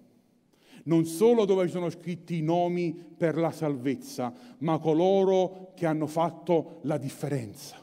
non 0.84 1.04
solo 1.06 1.44
dove 1.44 1.68
sono 1.68 1.90
scritti 1.90 2.36
i 2.36 2.42
nomi 2.42 2.94
per 3.16 3.36
la 3.36 3.50
salvezza, 3.50 4.32
ma 4.58 4.78
coloro 4.78 5.72
che 5.74 5.86
hanno 5.86 6.06
fatto 6.06 6.78
la 6.82 6.98
differenza 6.98 7.82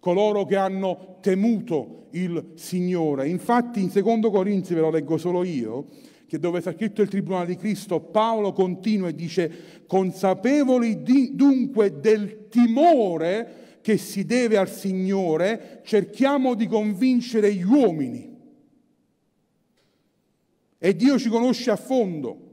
coloro 0.00 0.46
che 0.46 0.56
hanno 0.56 1.18
temuto 1.20 2.06
il 2.12 2.52
Signore. 2.54 3.28
Infatti 3.28 3.80
in 3.80 3.90
secondo 3.90 4.30
Corinzi, 4.30 4.74
ve 4.74 4.80
lo 4.80 4.90
leggo 4.90 5.16
solo 5.16 5.44
io, 5.44 5.86
che 6.30 6.38
dove 6.38 6.60
sta 6.60 6.72
scritto 6.72 7.02
il 7.02 7.08
Tribunale 7.08 7.46
di 7.46 7.56
Cristo, 7.56 7.98
Paolo 7.98 8.52
continua 8.52 9.08
e 9.08 9.16
dice, 9.16 9.82
consapevoli 9.88 11.02
di, 11.02 11.34
dunque 11.34 11.98
del 11.98 12.46
timore 12.48 13.78
che 13.80 13.96
si 13.96 14.24
deve 14.24 14.56
al 14.56 14.70
Signore, 14.70 15.80
cerchiamo 15.84 16.54
di 16.54 16.68
convincere 16.68 17.52
gli 17.52 17.64
uomini. 17.64 18.32
E 20.78 20.94
Dio 20.94 21.18
ci 21.18 21.28
conosce 21.28 21.72
a 21.72 21.76
fondo. 21.76 22.49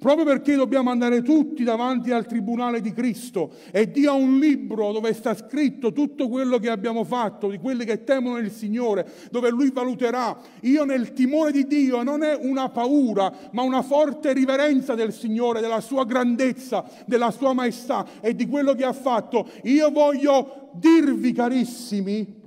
Proprio 0.00 0.24
perché 0.24 0.54
dobbiamo 0.54 0.88
andare 0.88 1.20
tutti 1.20 1.62
davanti 1.62 2.10
al 2.10 2.24
tribunale 2.24 2.80
di 2.80 2.90
Cristo 2.90 3.52
e 3.70 3.90
Dio 3.90 4.12
ha 4.12 4.14
un 4.14 4.38
libro 4.38 4.92
dove 4.92 5.12
sta 5.12 5.34
scritto 5.34 5.92
tutto 5.92 6.26
quello 6.30 6.56
che 6.56 6.70
abbiamo 6.70 7.04
fatto, 7.04 7.50
di 7.50 7.58
quelli 7.58 7.84
che 7.84 8.02
temono 8.02 8.38
il 8.38 8.50
Signore, 8.50 9.06
dove 9.30 9.50
Lui 9.50 9.70
valuterà. 9.70 10.40
Io 10.62 10.84
nel 10.84 11.12
timore 11.12 11.52
di 11.52 11.66
Dio 11.66 12.02
non 12.02 12.22
è 12.22 12.34
una 12.34 12.70
paura, 12.70 13.30
ma 13.52 13.60
una 13.60 13.82
forte 13.82 14.32
riverenza 14.32 14.94
del 14.94 15.12
Signore, 15.12 15.60
della 15.60 15.82
sua 15.82 16.06
grandezza, 16.06 16.82
della 17.04 17.30
sua 17.30 17.52
maestà 17.52 18.06
e 18.22 18.34
di 18.34 18.48
quello 18.48 18.74
che 18.74 18.84
ha 18.84 18.94
fatto. 18.94 19.50
Io 19.64 19.90
voglio 19.90 20.70
dirvi, 20.72 21.32
carissimi, 21.32 22.40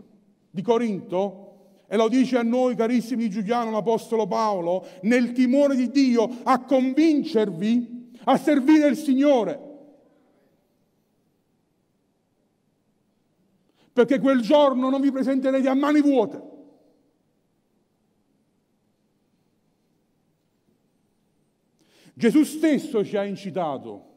di 0.50 0.62
Corinto, 0.64 1.43
e 1.88 1.96
lo 1.98 2.08
dice 2.08 2.38
a 2.38 2.44
noi, 2.44 2.76
carissimi 2.76 3.30
Giuliano, 3.30 3.72
l'Apostolo 3.72 4.26
Paolo, 4.26 4.86
nel 5.02 5.32
timore 5.32 5.76
di 5.76 5.90
Dio, 5.90 6.40
a 6.44 6.64
convincervi 6.64 8.12
a 8.24 8.38
servire 8.38 8.88
il 8.88 8.96
Signore. 8.96 9.72
Perché 13.92 14.20
quel 14.20 14.42
giorno 14.42 14.90
non 14.90 15.02
vi 15.02 15.12
presenterete 15.12 15.68
a 15.68 15.76
mani 15.76 16.02
vuote. 16.02 16.52
Gesù 22.16 22.44
stesso 22.44 23.04
ci 23.04 23.18
ha 23.18 23.24
incitato 23.24 24.12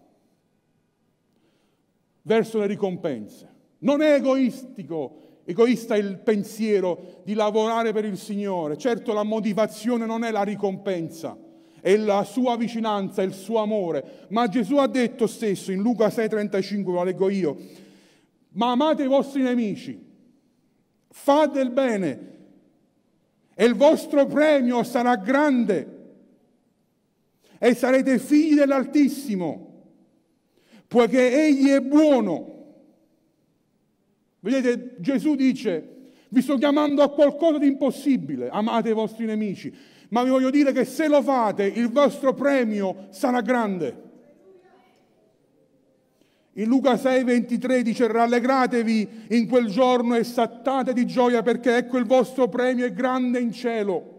verso 2.23 2.59
le 2.59 2.67
ricompense. 2.67 3.55
Non 3.79 4.01
è 4.01 4.15
egoistico 4.15 5.26
Egoista 5.49 5.95
è 5.95 5.99
il 5.99 6.19
pensiero 6.19 7.23
di 7.25 7.35
lavorare 7.35 7.93
per 7.93 8.05
il 8.05 8.19
Signore. 8.19 8.77
Certo 8.77 9.13
la 9.13 9.23
motivazione 9.23 10.05
non 10.05 10.25
è 10.25 10.31
la 10.31 10.43
ricompensa, 10.43 11.39
è 11.81 11.97
la 11.97 12.25
sua 12.25 12.57
vicinanza, 12.57 13.23
il 13.23 13.33
suo 13.33 13.59
amore. 13.59 14.27
Ma 14.31 14.49
Gesù 14.49 14.77
ha 14.77 14.89
detto 14.89 15.27
stesso 15.27 15.71
in 15.71 15.81
Luca 15.81 16.09
6:35, 16.09 16.93
lo 16.93 17.05
leggo 17.05 17.31
io, 17.31 17.57
ma 18.51 18.73
amate 18.73 19.05
i 19.05 19.09
vostri 19.09 19.43
nemici, 19.43 20.05
fate 21.09 21.61
il 21.61 21.71
bene 21.71 22.35
e 23.55 23.65
il 23.65 23.75
vostro 23.75 24.27
premio 24.27 24.83
sarà 24.83 25.17
grande 25.17 25.95
e 27.59 27.75
sarete 27.75 28.19
figli 28.19 28.55
dell'Altissimo 28.55 29.67
poiché 30.87 31.47
Egli 31.47 31.69
è 31.69 31.81
buono. 31.81 32.56
Vedete, 34.47 34.95
Gesù 35.01 35.35
dice, 35.35 36.13
vi 36.29 36.41
sto 36.41 36.57
chiamando 36.57 37.03
a 37.03 37.11
qualcosa 37.11 37.59
di 37.59 37.67
impossibile, 37.67 38.49
amate 38.49 38.91
i 38.91 38.93
vostri 38.93 39.25
nemici, 39.25 39.75
ma 40.11 40.23
vi 40.23 40.31
voglio 40.31 40.51
dire 40.51 40.71
che 40.71 40.85
se 40.85 41.09
lo 41.09 41.21
fate 41.21 41.65
il 41.65 41.91
vostro 41.91 42.33
premio 42.33 43.09
sarà 43.11 43.41
grande. 43.41 44.05
In 46.53 46.69
Luca 46.69 46.97
6, 46.97 47.25
23 47.25 47.83
dice 47.83 48.07
rallegratevi 48.07 49.09
in 49.31 49.49
quel 49.49 49.67
giorno 49.67 50.15
e 50.15 50.23
sattate 50.23 50.93
di 50.93 51.07
gioia 51.07 51.43
perché 51.43 51.79
ecco 51.79 51.99
il 51.99 52.07
vostro 52.07 52.49
premio 52.49 52.87
è 52.87 52.93
grande 52.93 53.41
in 53.41 53.51
cielo. 53.51 54.15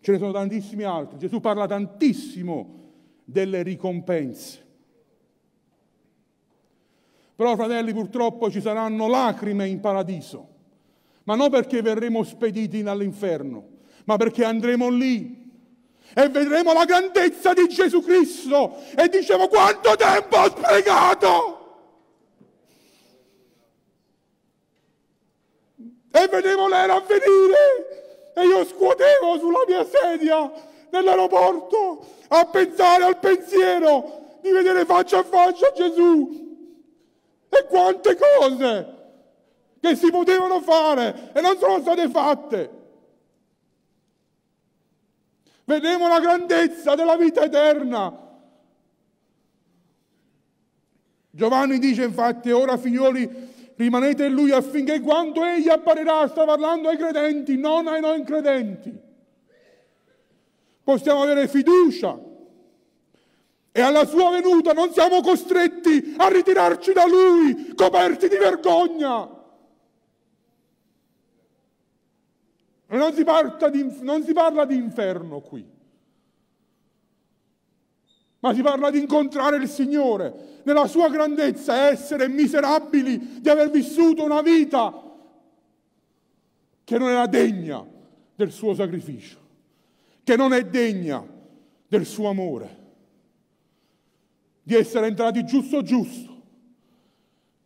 Ce 0.00 0.10
ne 0.10 0.18
sono 0.18 0.32
tantissimi 0.32 0.82
altri. 0.82 1.16
Gesù 1.16 1.38
parla 1.38 1.66
tantissimo 1.68 2.90
delle 3.24 3.62
ricompense. 3.62 4.65
Però, 7.36 7.54
fratelli, 7.54 7.92
purtroppo 7.92 8.50
ci 8.50 8.62
saranno 8.62 9.06
lacrime 9.08 9.68
in 9.68 9.78
paradiso, 9.80 10.48
ma 11.24 11.34
non 11.34 11.50
perché 11.50 11.82
verremo 11.82 12.22
spediti 12.24 12.80
all'inferno, 12.80 13.68
ma 14.04 14.16
perché 14.16 14.42
andremo 14.42 14.88
lì 14.88 15.44
e 16.14 16.28
vedremo 16.30 16.72
la 16.72 16.86
grandezza 16.86 17.52
di 17.52 17.68
Gesù 17.68 18.00
Cristo 18.02 18.76
e 18.96 19.08
dicevo 19.08 19.48
quanto 19.48 19.94
tempo 19.96 20.36
ho 20.38 20.48
sprecato! 20.48 21.60
E 26.10 26.28
vedevo 26.28 26.68
l'era 26.68 26.94
a 26.94 27.00
venire 27.00 28.32
e 28.34 28.46
io 28.46 28.64
scuotevo 28.64 29.38
sulla 29.38 29.64
mia 29.68 29.84
sedia 29.84 30.50
nell'aeroporto 30.88 32.06
a 32.28 32.46
pensare 32.46 33.04
al 33.04 33.18
pensiero 33.18 34.38
di 34.40 34.50
vedere 34.50 34.86
faccia 34.86 35.18
a 35.18 35.22
faccia 35.22 35.70
Gesù. 35.74 36.45
E 37.86 38.00
quante 38.00 38.16
cose 38.16 38.94
che 39.80 39.94
si 39.94 40.10
potevano 40.10 40.60
fare 40.60 41.30
e 41.32 41.40
non 41.40 41.56
sono 41.58 41.80
state 41.80 42.08
fatte. 42.08 42.70
Vedremo 45.64 46.08
la 46.08 46.18
grandezza 46.18 46.94
della 46.94 47.16
vita 47.16 47.44
eterna. 47.44 48.24
Giovanni 51.30 51.78
dice 51.78 52.04
infatti, 52.04 52.50
ora 52.50 52.76
figlioli, 52.76 53.74
rimanete 53.76 54.26
in 54.26 54.32
lui 54.32 54.50
affinché 54.50 55.00
quando 55.00 55.44
egli 55.44 55.68
apparirà, 55.68 56.26
sta 56.28 56.44
parlando 56.44 56.88
ai 56.88 56.96
credenti, 56.96 57.56
non 57.56 57.86
ai 57.86 58.00
non 58.00 58.24
credenti. 58.24 59.04
Possiamo 60.82 61.22
avere 61.22 61.46
fiducia 61.46 62.25
e 63.76 63.82
alla 63.82 64.06
sua 64.06 64.30
venuta 64.30 64.72
non 64.72 64.90
siamo 64.90 65.20
costretti 65.20 66.14
a 66.16 66.28
ritirarci 66.28 66.94
da 66.94 67.06
lui 67.06 67.74
coperti 67.74 68.26
di 68.26 68.36
vergogna. 68.38 69.28
Non 72.86 73.12
si, 73.12 73.22
di, 73.70 73.98
non 74.00 74.24
si 74.24 74.32
parla 74.32 74.64
di 74.64 74.76
inferno 74.76 75.40
qui, 75.40 75.62
ma 78.38 78.54
si 78.54 78.62
parla 78.62 78.90
di 78.90 78.98
incontrare 78.98 79.58
il 79.58 79.68
Signore 79.68 80.60
nella 80.62 80.86
sua 80.86 81.10
grandezza, 81.10 81.90
essere 81.90 82.28
miserabili 82.28 83.42
di 83.42 83.48
aver 83.50 83.68
vissuto 83.68 84.24
una 84.24 84.40
vita 84.40 85.02
che 86.82 86.96
non 86.96 87.10
era 87.10 87.26
degna 87.26 87.86
del 88.34 88.50
suo 88.50 88.72
sacrificio, 88.72 89.38
che 90.24 90.34
non 90.34 90.54
è 90.54 90.64
degna 90.64 91.22
del 91.86 92.06
suo 92.06 92.30
amore, 92.30 92.84
di 94.66 94.74
essere 94.74 95.06
entrati 95.06 95.44
giusto 95.44 95.80
giusto 95.82 96.42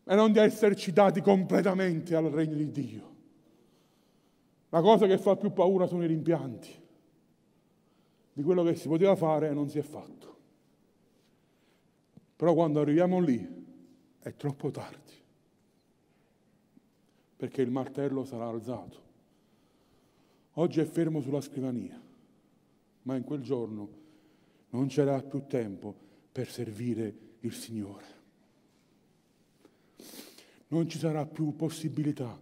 e 0.05 0.15
non 0.15 0.33
di 0.33 0.39
esserci 0.39 0.93
dati 0.93 1.23
completamente 1.23 2.15
al 2.15 2.27
regno 2.27 2.57
di 2.57 2.71
Dio. 2.71 3.15
La 4.69 4.83
cosa 4.83 5.07
che 5.07 5.17
fa 5.17 5.35
più 5.35 5.51
paura 5.51 5.87
sono 5.87 6.05
i 6.05 6.07
rimpianti 6.07 6.69
di 8.35 8.43
quello 8.43 8.63
che 8.65 8.75
si 8.75 8.87
poteva 8.87 9.17
fare 9.17 9.49
e 9.49 9.55
non 9.55 9.71
si 9.71 9.79
è 9.79 9.83
fatto. 9.83 10.37
Però 12.37 12.53
quando 12.53 12.81
arriviamo 12.81 13.19
lì 13.19 13.49
è 14.19 14.35
troppo 14.35 14.71
tardi, 14.71 15.15
perché 17.35 17.63
il 17.63 17.71
martello 17.71 18.27
sarà 18.27 18.47
alzato. 18.47 19.09
Oggi 20.53 20.81
è 20.81 20.85
fermo 20.85 21.23
sulla 21.23 21.41
scrivania, 21.41 21.99
ma 23.05 23.17
in 23.17 23.25
quel 23.25 23.41
giorno 23.41 23.89
non 24.69 24.89
c'era 24.89 25.23
più 25.23 25.47
tempo 25.47 26.09
per 26.33 26.49
servire 26.49 27.15
il 27.41 27.53
Signore. 27.53 28.19
Non 30.69 30.89
ci 30.89 30.99
sarà 30.99 31.27
più 31.27 31.57
possibilità 31.57 32.39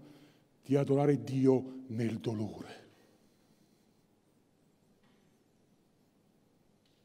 di 0.62 0.77
adorare 0.77 1.22
Dio 1.22 1.85
nel 1.88 2.18
dolore. 2.18 2.87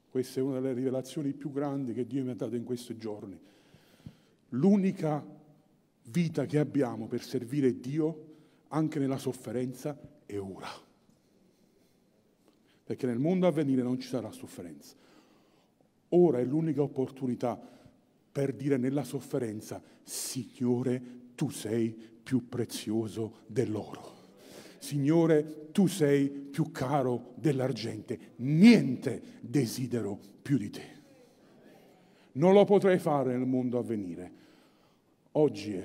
Questa 0.10 0.40
è 0.40 0.44
una 0.44 0.60
delle 0.60 0.74
rivelazioni 0.74 1.34
più 1.34 1.52
grandi 1.52 1.94
che 1.94 2.06
Dio 2.06 2.24
mi 2.24 2.32
ha 2.32 2.36
dato 2.36 2.56
in 2.56 2.64
questi 2.64 2.98
giorni. 2.98 3.40
L'unica 4.50 5.26
vita 6.04 6.46
che 6.46 6.60
abbiamo 6.60 7.08
per 7.08 7.24
servire 7.24 7.80
Dio 7.80 8.32
anche 8.68 9.00
nella 9.00 9.18
sofferenza 9.18 9.98
è 10.26 10.38
ora. 10.38 10.70
Perché 12.84 13.08
nel 13.08 13.18
mondo 13.18 13.48
a 13.48 13.52
venire 13.52 13.82
non 13.82 14.00
ci 14.00 14.08
sarà 14.08 14.32
sofferenza. 14.32 14.94
Ora 16.16 16.40
è 16.40 16.44
l'unica 16.44 16.82
opportunità 16.82 17.60
per 18.32 18.54
dire 18.54 18.78
nella 18.78 19.04
sofferenza, 19.04 19.82
Signore, 20.04 21.02
tu 21.36 21.50
sei 21.50 21.96
più 22.24 22.48
prezioso 22.50 23.42
dell'oro. 23.48 24.12
Signore, 24.78 25.70
tu 25.72 25.88
sei 25.88 26.30
più 26.30 26.72
caro 26.72 27.34
dell'argente, 27.36 28.34
niente 28.38 29.22
desidero 29.40 30.20
più 30.42 30.58
di 30.58 30.70
te. 30.70 31.02
Non 32.34 32.54
lo 32.54 32.66
potrei 32.66 33.00
fare 33.00 33.36
nel 33.36 33.48
mondo 33.48 33.78
a 33.78 33.84
venire. 33.84 34.32
Oggi 35.34 35.82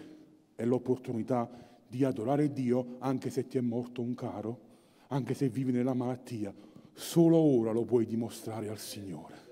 è, 0.54 0.64
l'opportunità 0.64 1.48
di 1.86 2.04
adorare 2.04 2.52
Dio 2.52 2.96
anche 2.98 3.30
se 3.30 3.46
ti 3.46 3.56
è 3.56 3.62
morto 3.62 4.02
un 4.02 4.14
caro, 4.14 4.60
anche 5.08 5.34
se 5.34 5.48
vivi 5.48 5.72
nella 5.72 5.94
malattia. 5.94 6.52
Solo 6.92 7.38
ora 7.38 7.72
lo 7.72 7.84
puoi 7.84 8.04
dimostrare 8.04 8.68
al 8.68 8.78
Signore. 8.78 9.47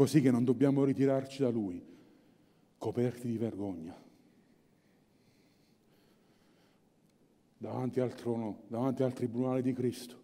Così 0.00 0.22
che 0.22 0.30
non 0.30 0.44
dobbiamo 0.44 0.82
ritirarci 0.84 1.42
da 1.42 1.50
Lui, 1.50 1.78
coperti 2.78 3.28
di 3.28 3.36
vergogna 3.36 3.94
davanti 7.58 8.00
al 8.00 8.14
trono, 8.14 8.62
davanti 8.68 9.02
al 9.02 9.12
tribunale 9.12 9.60
di 9.60 9.74
Cristo, 9.74 10.22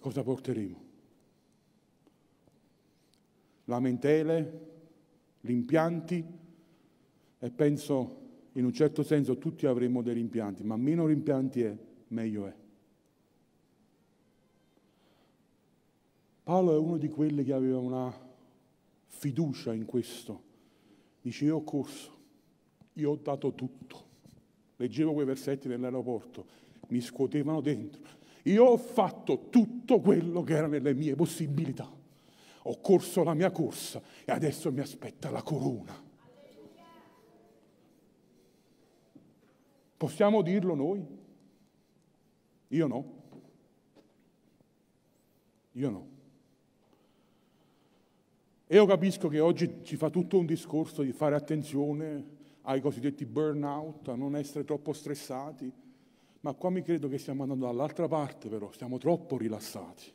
cosa 0.00 0.24
porteremo? 0.24 0.82
Lamentele, 3.66 4.60
rimpianti 5.42 6.24
e 7.38 7.50
penso 7.52 8.20
in 8.54 8.64
un 8.64 8.72
certo 8.72 9.04
senso 9.04 9.38
tutti 9.38 9.66
avremo 9.66 10.02
dei 10.02 10.14
rimpianti, 10.14 10.64
ma 10.64 10.76
meno 10.76 11.06
rimpianti 11.06 11.62
è, 11.62 11.76
meglio 12.08 12.46
è. 12.48 12.54
Paolo 16.42 16.74
è 16.74 16.78
uno 16.78 16.96
di 16.96 17.08
quelli 17.08 17.44
che 17.44 17.52
aveva 17.52 17.78
una 17.78 18.26
fiducia 19.26 19.74
in 19.74 19.84
questo. 19.84 20.42
Dice 21.20 21.44
io 21.44 21.56
ho 21.56 21.64
corso, 21.64 22.10
io 22.94 23.10
ho 23.10 23.16
dato 23.16 23.54
tutto 23.54 24.06
leggevo 24.76 25.12
quei 25.12 25.26
versetti 25.26 25.68
nell'aeroporto, 25.68 26.46
mi 26.88 27.00
scuotevano 27.00 27.60
dentro. 27.60 28.14
Io 28.44 28.64
ho 28.64 28.76
fatto 28.76 29.48
tutto 29.48 30.00
quello 30.00 30.42
che 30.42 30.54
era 30.54 30.66
nelle 30.66 30.94
mie 30.94 31.14
possibilità. 31.14 31.90
Ho 32.68 32.80
corso 32.80 33.22
la 33.22 33.34
mia 33.34 33.50
corsa 33.50 34.02
e 34.24 34.32
adesso 34.32 34.70
mi 34.70 34.80
aspetta 34.80 35.30
la 35.30 35.42
corona. 35.42 36.04
Possiamo 39.96 40.42
dirlo 40.42 40.74
noi? 40.74 41.04
Io 42.68 42.86
no. 42.86 43.14
Io 45.72 45.90
no. 45.90 46.15
E 48.68 48.74
io 48.74 48.84
capisco 48.84 49.28
che 49.28 49.38
oggi 49.38 49.84
ci 49.84 49.96
fa 49.96 50.10
tutto 50.10 50.38
un 50.38 50.44
discorso 50.44 51.02
di 51.02 51.12
fare 51.12 51.36
attenzione 51.36 52.34
ai 52.62 52.80
cosiddetti 52.80 53.24
burnout, 53.24 54.08
a 54.08 54.16
non 54.16 54.34
essere 54.34 54.64
troppo 54.64 54.92
stressati. 54.92 55.72
Ma 56.40 56.52
qua 56.54 56.70
mi 56.70 56.82
credo 56.82 57.08
che 57.08 57.18
stiamo 57.18 57.42
andando 57.42 57.66
dall'altra 57.66 58.08
parte 58.08 58.48
però, 58.48 58.72
stiamo 58.72 58.98
troppo 58.98 59.36
rilassati. 59.36 60.12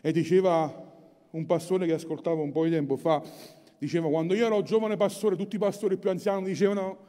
E 0.00 0.12
diceva 0.12 0.86
un 1.30 1.46
pastore 1.46 1.86
che 1.86 1.94
ascoltavo 1.94 2.40
un 2.40 2.52
po' 2.52 2.62
di 2.62 2.70
tempo 2.70 2.96
fa, 2.96 3.20
diceva 3.76 4.08
quando 4.08 4.34
io 4.34 4.46
ero 4.46 4.62
giovane 4.62 4.96
pastore, 4.96 5.34
tutti 5.34 5.56
i 5.56 5.58
pastori 5.58 5.96
più 5.96 6.10
anziani 6.10 6.44
dicevano 6.44 7.06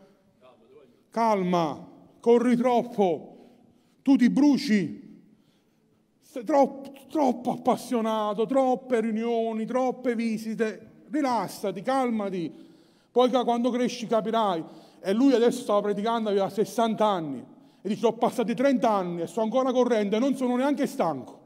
calma, 1.11 1.87
corri 2.19 2.55
troppo, 2.55 3.49
tu 4.01 4.15
ti 4.15 4.31
bruci. 4.31 5.08
Troppo, 6.45 6.93
troppo 7.09 7.51
appassionato, 7.51 8.45
troppe 8.45 9.01
riunioni, 9.01 9.65
troppe 9.65 10.15
visite, 10.15 11.03
rilassati, 11.09 11.81
calmati, 11.81 12.51
poi 13.11 13.29
quando 13.29 13.69
cresci 13.71 14.07
capirai. 14.07 14.63
E 15.01 15.13
lui 15.13 15.33
adesso 15.33 15.61
stava 15.61 15.81
predicando, 15.81 16.29
aveva 16.29 16.49
60 16.49 17.05
anni, 17.05 17.39
e 17.81 17.87
dice, 17.87 18.01
sono 18.01 18.13
passati 18.13 18.53
30 18.53 18.89
anni 18.89 19.21
e 19.21 19.27
sto 19.27 19.41
ancora 19.41 19.71
correndo 19.71 20.17
e 20.17 20.19
non 20.19 20.35
sono 20.35 20.55
neanche 20.55 20.85
stanco. 20.85 21.37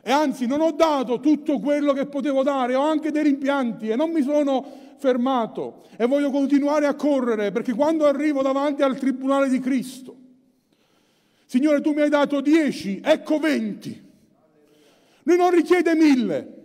E 0.00 0.12
anzi, 0.12 0.46
non 0.46 0.60
ho 0.60 0.70
dato 0.72 1.18
tutto 1.18 1.58
quello 1.58 1.92
che 1.92 2.06
potevo 2.06 2.42
dare, 2.42 2.74
ho 2.74 2.82
anche 2.82 3.10
dei 3.10 3.22
rimpianti 3.22 3.88
e 3.88 3.96
non 3.96 4.10
mi 4.10 4.22
sono 4.22 4.64
fermato 4.96 5.82
e 5.96 6.06
voglio 6.06 6.30
continuare 6.30 6.86
a 6.86 6.94
correre 6.94 7.50
perché 7.50 7.74
quando 7.74 8.06
arrivo 8.06 8.42
davanti 8.42 8.82
al 8.82 8.96
tribunale 8.98 9.48
di 9.48 9.58
Cristo, 9.58 10.13
Signore, 11.54 11.80
tu 11.80 11.92
mi 11.92 12.00
hai 12.00 12.08
dato 12.08 12.40
10, 12.40 13.00
ecco 13.04 13.38
20. 13.38 14.02
Lui 15.22 15.36
non 15.36 15.52
richiede 15.52 15.94
mille. 15.94 16.62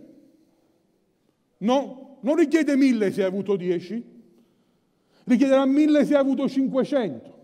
No, 1.58 2.18
non 2.22 2.34
richiede 2.34 2.74
mille 2.74 3.12
se 3.12 3.20
hai 3.20 3.28
avuto 3.28 3.54
10. 3.54 4.04
Richiederà 5.22 5.64
mille 5.64 6.04
se 6.04 6.14
hai 6.14 6.20
avuto 6.20 6.48
500. 6.48 7.38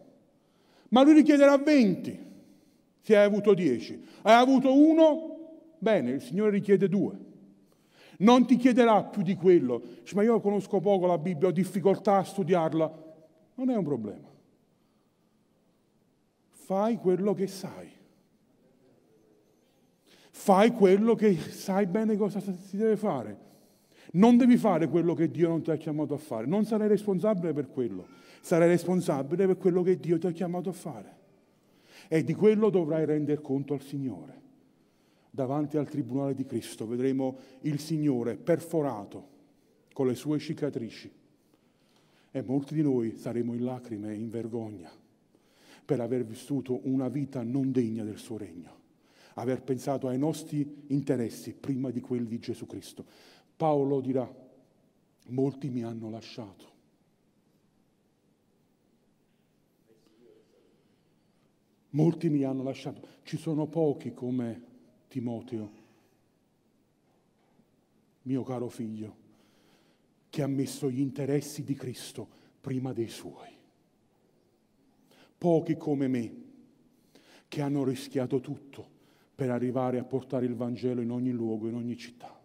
Ma 0.88 1.04
lui 1.04 1.12
richiederà 1.12 1.56
20 1.56 2.18
se 3.00 3.16
hai 3.16 3.24
avuto 3.24 3.54
10. 3.54 4.04
Hai 4.22 4.34
avuto 4.34 4.76
uno? 4.76 5.52
Bene, 5.78 6.10
il 6.10 6.22
Signore 6.22 6.50
richiede 6.50 6.88
due. 6.88 7.16
Non 8.18 8.44
ti 8.44 8.56
chiederà 8.56 9.04
più 9.04 9.22
di 9.22 9.36
quello. 9.36 9.80
Dice, 10.00 10.16
ma 10.16 10.24
io 10.24 10.40
conosco 10.40 10.80
poco 10.80 11.06
la 11.06 11.18
Bibbia, 11.18 11.46
ho 11.46 11.52
difficoltà 11.52 12.16
a 12.16 12.24
studiarla. 12.24 13.04
Non 13.54 13.70
è 13.70 13.76
un 13.76 13.84
problema. 13.84 14.34
Fai 16.66 16.96
quello 16.96 17.32
che 17.32 17.46
sai. 17.46 17.88
Fai 20.32 20.72
quello 20.72 21.14
che 21.14 21.36
sai 21.36 21.86
bene 21.86 22.16
cosa 22.16 22.40
si 22.40 22.76
deve 22.76 22.96
fare. 22.96 23.38
Non 24.14 24.36
devi 24.36 24.56
fare 24.56 24.88
quello 24.88 25.14
che 25.14 25.30
Dio 25.30 25.46
non 25.46 25.62
ti 25.62 25.70
ha 25.70 25.76
chiamato 25.76 26.14
a 26.14 26.18
fare. 26.18 26.44
Non 26.46 26.64
sarai 26.64 26.88
responsabile 26.88 27.52
per 27.52 27.70
quello. 27.70 28.08
Sarai 28.40 28.66
responsabile 28.66 29.46
per 29.46 29.58
quello 29.58 29.84
che 29.84 29.96
Dio 30.00 30.18
ti 30.18 30.26
ha 30.26 30.32
chiamato 30.32 30.70
a 30.70 30.72
fare. 30.72 31.16
E 32.08 32.24
di 32.24 32.34
quello 32.34 32.68
dovrai 32.68 33.04
rendere 33.04 33.40
conto 33.40 33.72
al 33.72 33.82
Signore 33.82 34.42
davanti 35.30 35.76
al 35.76 35.88
tribunale 35.88 36.34
di 36.34 36.46
Cristo 36.46 36.86
vedremo 36.86 37.36
il 37.60 37.78
Signore 37.78 38.36
perforato 38.36 39.28
con 39.92 40.06
le 40.06 40.14
sue 40.14 40.38
cicatrici 40.38 41.12
e 42.32 42.42
molti 42.42 42.74
di 42.74 42.82
noi 42.82 43.14
saremo 43.14 43.52
in 43.52 43.62
lacrime 43.62 44.12
e 44.12 44.14
in 44.14 44.30
vergogna 44.30 44.90
per 45.86 46.00
aver 46.00 46.24
vissuto 46.24 46.80
una 46.88 47.08
vita 47.08 47.44
non 47.44 47.70
degna 47.70 48.02
del 48.02 48.18
suo 48.18 48.36
regno, 48.36 48.74
aver 49.34 49.62
pensato 49.62 50.08
ai 50.08 50.18
nostri 50.18 50.84
interessi 50.88 51.54
prima 51.54 51.90
di 51.90 52.00
quelli 52.00 52.26
di 52.26 52.40
Gesù 52.40 52.66
Cristo. 52.66 53.04
Paolo 53.56 54.00
dirà, 54.00 54.28
molti 55.28 55.70
mi 55.70 55.84
hanno 55.84 56.10
lasciato. 56.10 56.74
Molti 61.90 62.28
mi 62.28 62.42
hanno 62.42 62.64
lasciato. 62.64 63.06
Ci 63.22 63.38
sono 63.38 63.68
pochi 63.68 64.12
come 64.12 64.62
Timoteo, 65.06 65.70
mio 68.22 68.42
caro 68.42 68.68
figlio, 68.68 69.16
che 70.28 70.42
ha 70.42 70.48
messo 70.48 70.90
gli 70.90 71.00
interessi 71.00 71.62
di 71.62 71.74
Cristo 71.74 72.28
prima 72.60 72.92
dei 72.92 73.08
suoi. 73.08 73.55
Pochi 75.46 75.76
come 75.76 76.08
me, 76.08 76.34
che 77.46 77.62
hanno 77.62 77.84
rischiato 77.84 78.40
tutto 78.40 78.84
per 79.32 79.48
arrivare 79.48 80.00
a 80.00 80.02
portare 80.02 80.44
il 80.44 80.56
Vangelo 80.56 81.00
in 81.00 81.12
ogni 81.12 81.30
luogo, 81.30 81.68
in 81.68 81.76
ogni 81.76 81.96
città. 81.96 82.36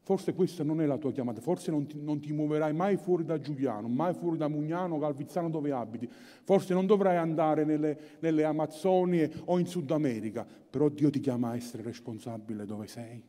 Forse 0.00 0.34
questa 0.34 0.64
non 0.64 0.80
è 0.80 0.86
la 0.86 0.98
tua 0.98 1.12
chiamata, 1.12 1.40
forse 1.40 1.70
non 1.70 1.86
ti, 1.86 1.96
non 2.02 2.18
ti, 2.18 2.32
muoverai 2.32 2.72
mai 2.72 2.96
fuori 2.96 3.24
da 3.24 3.38
Giuliano, 3.38 3.86
mai 3.86 4.14
fuori 4.14 4.36
da 4.36 4.48
Mugnano, 4.48 4.98
Calvizzano 4.98 5.48
dove 5.48 5.70
abiti, 5.70 6.10
forse 6.42 6.74
non 6.74 6.86
dovrai 6.86 7.18
andare 7.18 7.64
nelle, 7.64 7.96
nelle 8.18 8.42
Amazzonie 8.42 9.30
o 9.44 9.60
in 9.60 9.66
Sud 9.66 9.88
America, 9.92 10.44
però 10.44 10.88
Dio 10.88 11.08
ti 11.08 11.20
chiama 11.20 11.50
a 11.50 11.54
essere 11.54 11.84
responsabile 11.84 12.66
dove 12.66 12.88
sei 12.88 13.22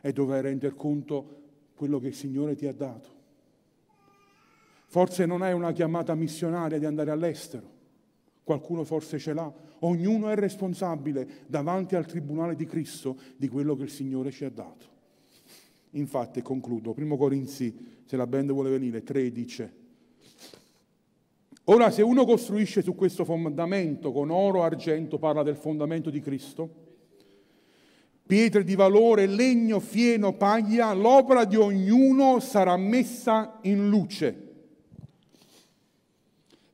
e 0.00 0.10
dovrai 0.10 0.40
rendere 0.40 0.74
conto 0.74 1.42
quello 1.74 1.98
che 1.98 2.06
il 2.06 2.14
Signore 2.14 2.54
ti 2.54 2.66
ha 2.66 2.72
dato. 2.72 3.15
Forse 4.86 5.26
non 5.26 5.42
hai 5.42 5.52
una 5.52 5.72
chiamata 5.72 6.14
missionaria 6.14 6.78
di 6.78 6.84
andare 6.84 7.10
all'estero, 7.10 7.70
qualcuno 8.44 8.84
forse 8.84 9.18
ce 9.18 9.32
l'ha, 9.32 9.52
ognuno 9.80 10.28
è 10.30 10.36
responsabile 10.36 11.44
davanti 11.46 11.96
al 11.96 12.06
Tribunale 12.06 12.54
di 12.54 12.66
Cristo 12.66 13.18
di 13.36 13.48
quello 13.48 13.74
che 13.76 13.82
il 13.82 13.90
Signore 13.90 14.30
ci 14.30 14.44
ha 14.44 14.50
dato. 14.50 14.94
Infatti, 15.90 16.40
concludo, 16.42 16.92
primo 16.92 17.16
Corinzi, 17.16 17.74
se 18.04 18.16
la 18.16 18.26
band 18.26 18.52
vuole 18.52 18.70
venire, 18.70 19.02
13. 19.02 19.70
Ora, 21.64 21.90
se 21.90 22.02
uno 22.02 22.24
costruisce 22.24 22.80
su 22.80 22.94
questo 22.94 23.24
fondamento 23.24 24.12
con 24.12 24.30
oro, 24.30 24.62
argento, 24.62 25.18
parla 25.18 25.42
del 25.42 25.56
fondamento 25.56 26.10
di 26.10 26.20
Cristo, 26.20 26.84
pietre 28.24 28.62
di 28.62 28.76
valore, 28.76 29.26
legno, 29.26 29.80
fieno, 29.80 30.34
paglia, 30.34 30.92
l'opera 30.92 31.44
di 31.44 31.56
ognuno 31.56 32.38
sarà 32.38 32.76
messa 32.76 33.58
in 33.62 33.88
luce. 33.88 34.45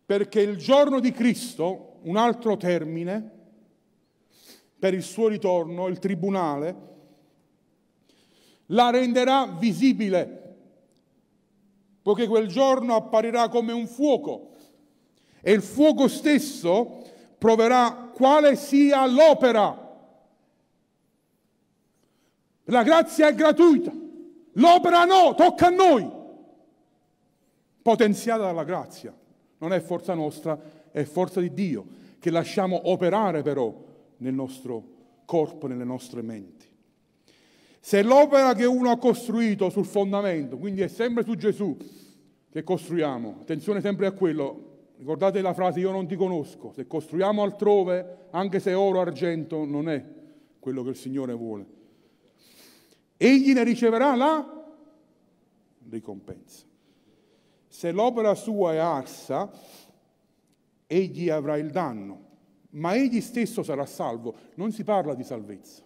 Perché 0.05 0.41
il 0.41 0.57
giorno 0.57 1.01
di 1.01 1.13
Cristo, 1.13 2.01
un 2.03 2.17
altro 2.17 2.57
termine, 2.57 3.41
per 4.79 4.95
il 4.95 5.03
suo 5.03 5.29
ritorno, 5.29 5.87
il 5.87 5.99
tribunale, 5.99 6.91
la 8.67 8.91
renderà 8.91 9.47
visibile, 9.47 10.57
poiché 12.03 12.27
quel 12.27 12.49
giorno 12.49 12.97
apparirà 12.97 13.49
come 13.49 13.73
un 13.73 13.87
fuoco 13.87 14.57
e 15.41 15.53
il 15.53 15.63
fuoco 15.63 16.09
stesso 16.09 17.03
proverà 17.39 18.11
quale 18.15 18.57
sia 18.57 19.07
l'opera. 19.07 19.79
La 22.65 22.83
grazia 22.83 23.29
è 23.29 23.35
gratuita, 23.35 23.93
l'opera 24.53 25.05
no, 25.05 25.35
tocca 25.35 25.67
a 25.67 25.71
noi, 25.71 26.09
potenziata 27.83 28.45
dalla 28.45 28.65
grazia. 28.65 29.13
Non 29.63 29.73
è 29.73 29.79
forza 29.79 30.13
nostra, 30.15 30.61
è 30.91 31.05
forza 31.05 31.41
di 31.41 31.55
Dio 31.55 31.87
che 32.19 32.31
lasciamo 32.31 32.91
operare 32.91 33.43
però 33.43 33.73
nel 34.17 34.35
nostro 34.35 34.85
corpo, 35.25 35.69
nelle 35.69 35.85
nostre 35.85 36.21
menti. 36.21 36.67
Se 37.79 38.03
l'opera 38.03 38.55
che 38.55 38.65
uno 38.65 38.91
ha 38.91 38.99
costruito 38.99 39.71
sul 39.71 39.85
fondamento, 39.85 40.59
quindi 40.59 40.81
è 40.81 40.89
sempre 40.89 41.23
su 41.23 41.37
Gesù 41.37 41.77
che 42.51 42.65
costruiamo, 42.65 43.39
attenzione 43.41 43.81
sempre 43.81 44.07
a 44.07 44.11
quello, 44.11 44.89
ricordate 44.97 45.41
la 45.41 45.55
frase 45.55 45.79
io 45.79 45.93
non 45.93 46.09
ti 46.09 46.17
conosco, 46.17 46.73
se 46.75 46.89
costruiamo 46.89 47.41
altrove, 47.41 48.27
anche 48.31 48.59
se 48.59 48.75
oro 48.75 49.01
argento, 49.01 49.65
non 49.65 49.89
è 49.89 50.05
quello 50.59 50.83
che 50.83 50.91
il 50.91 50.97
Signore 50.97 51.35
vuole. 51.35 51.67
Egli 53.17 53.53
ne 53.53 53.63
riceverà 53.63 54.17
la 54.17 54.65
ricompensa. 55.89 56.71
Se 57.73 57.91
l'opera 57.91 58.35
sua 58.35 58.75
è 58.75 58.77
arsa, 58.77 59.51
egli 60.87 61.31
avrà 61.31 61.57
il 61.57 61.71
danno, 61.71 62.25
ma 62.73 62.95
egli 62.95 63.23
stesso 63.23 63.63
sarà 63.63 63.87
salvo. 63.87 64.35
Non 64.57 64.73
si 64.73 64.85
parla 64.85 65.15
di 65.15 65.25
salvezza 65.25 65.83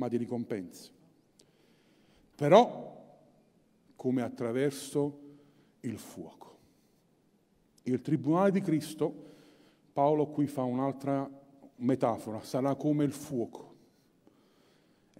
ma 0.00 0.08
di 0.08 0.16
ricompense. 0.16 0.90
Però 2.34 2.88
come 3.94 4.22
attraverso 4.22 5.20
il 5.80 5.98
fuoco. 5.98 6.58
Il 7.82 8.00
tribunale 8.00 8.50
di 8.50 8.62
Cristo, 8.62 9.28
Paolo 9.92 10.28
qui 10.28 10.46
fa 10.46 10.62
un'altra 10.62 11.30
metafora, 11.76 12.42
sarà 12.42 12.74
come 12.76 13.04
il 13.04 13.12
fuoco. 13.12 13.69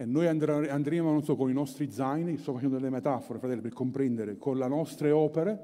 E 0.01 0.05
noi 0.05 0.25
andremo, 0.25 1.11
non 1.11 1.23
so, 1.23 1.35
con 1.35 1.51
i 1.51 1.53
nostri 1.53 1.91
zaini, 1.91 2.39
sto 2.39 2.53
facendo 2.53 2.77
delle 2.77 2.89
metafore, 2.89 3.37
fratelli, 3.37 3.61
per 3.61 3.73
comprendere, 3.73 4.35
con 4.35 4.57
le 4.57 4.67
nostre 4.67 5.11
opere 5.11 5.59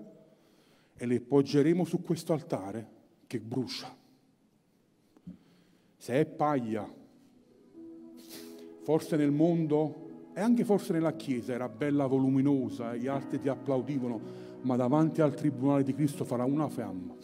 e 0.96 1.08
le 1.08 1.22
poggeremo 1.22 1.84
su 1.84 2.04
questo 2.04 2.34
altare 2.34 2.88
che 3.26 3.40
brucia. 3.40 3.92
Se 5.98 6.14
è 6.14 6.26
paglia, 6.28 6.88
forse 8.84 9.16
nel 9.16 9.32
mondo 9.32 10.30
e 10.36 10.40
anche 10.40 10.64
forse 10.64 10.94
nella 10.94 11.14
Chiesa 11.14 11.54
era 11.54 11.68
bella 11.68 12.06
voluminosa, 12.06 12.96
gli 12.96 13.08
altri 13.08 13.40
ti 13.40 13.50
applaudivano, 13.50 14.22
ma 14.62 14.76
davanti 14.76 15.20
al 15.20 15.34
Tribunale 15.34 15.82
di 15.82 15.96
Cristo 15.96 16.26
farà 16.26 16.46
una 16.46 16.70
fiamma. 16.70 17.16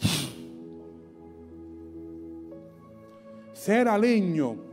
Se 3.51 3.77
era 3.77 3.97
legno, 3.97 4.71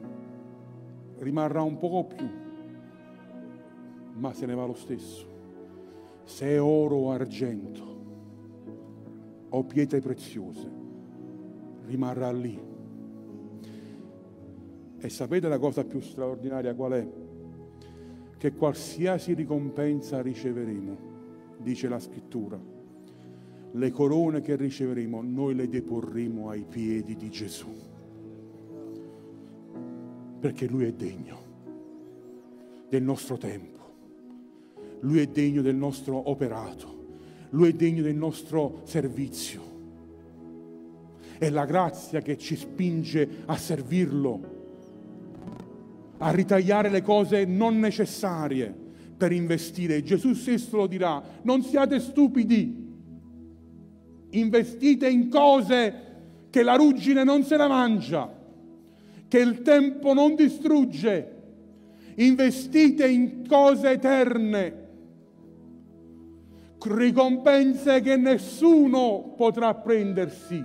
rimarrà 1.20 1.62
un 1.62 1.78
poco 1.78 2.14
più, 2.14 2.28
ma 4.14 4.32
se 4.34 4.44
ne 4.44 4.54
va 4.54 4.66
lo 4.66 4.74
stesso. 4.74 5.28
Se 6.24 6.46
è 6.46 6.60
oro 6.60 6.96
o 6.96 7.10
argento 7.12 7.98
o 9.48 9.64
pietre 9.64 10.00
preziose, 10.00 10.70
rimarrà 11.86 12.30
lì 12.30 12.68
E 15.02 15.08
sapete 15.08 15.48
la 15.48 15.58
cosa 15.58 15.82
più 15.82 15.98
straordinaria 16.00 16.74
qual 16.74 16.92
è? 16.92 17.08
Che 18.36 18.52
qualsiasi 18.52 19.32
ricompensa 19.32 20.20
riceveremo, 20.20 20.98
dice 21.56 21.88
la 21.88 21.98
scrittura, 21.98 22.60
le 23.72 23.90
corone 23.90 24.42
che 24.42 24.56
riceveremo 24.56 25.22
noi 25.22 25.54
le 25.54 25.68
deporremo 25.68 26.50
ai 26.50 26.66
piedi 26.68 27.16
di 27.16 27.30
Gesù. 27.30 27.72
Perché 30.40 30.66
Lui 30.66 30.84
è 30.84 30.92
degno 30.92 31.38
del 32.88 33.02
nostro 33.02 33.36
tempo, 33.36 33.78
Lui 35.00 35.20
è 35.20 35.26
degno 35.26 35.60
del 35.60 35.76
nostro 35.76 36.30
operato, 36.30 37.06
Lui 37.50 37.68
è 37.68 37.72
degno 37.72 38.02
del 38.02 38.16
nostro 38.16 38.80
servizio. 38.84 39.68
È 41.38 41.48
la 41.50 41.66
grazia 41.66 42.20
che 42.20 42.38
ci 42.38 42.56
spinge 42.56 43.42
a 43.46 43.56
servirlo, 43.56 44.58
a 46.18 46.30
ritagliare 46.30 46.88
le 46.88 47.02
cose 47.02 47.44
non 47.44 47.78
necessarie 47.78 48.74
per 49.16 49.32
investire. 49.32 50.02
Gesù 50.02 50.32
stesso 50.32 50.78
lo 50.78 50.86
dirà, 50.86 51.22
non 51.42 51.62
siate 51.62 52.00
stupidi, 52.00 52.88
investite 54.30 55.08
in 55.08 55.28
cose 55.28 56.08
che 56.48 56.62
la 56.62 56.76
ruggine 56.76 57.24
non 57.24 57.42
se 57.42 57.56
la 57.56 57.68
mangia, 57.68 58.39
che 59.30 59.38
il 59.38 59.62
tempo 59.62 60.12
non 60.12 60.34
distrugge. 60.34 61.36
Investite 62.16 63.06
in 63.06 63.46
cose 63.46 63.90
eterne, 63.90 64.88
ricompense 66.82 68.00
che 68.00 68.16
nessuno 68.16 69.34
potrà 69.36 69.72
prendersi, 69.74 70.62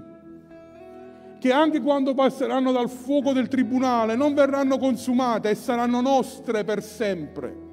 che 1.39 1.51
anche 1.51 1.79
quando 1.79 2.15
passeranno 2.15 2.71
dal 2.71 2.89
fuoco 2.89 3.33
del 3.33 3.47
tribunale 3.47 4.15
non 4.15 4.33
verranno 4.33 4.79
consumate 4.79 5.51
e 5.51 5.55
saranno 5.55 6.01
nostre 6.01 6.63
per 6.63 6.81
sempre 6.81 7.63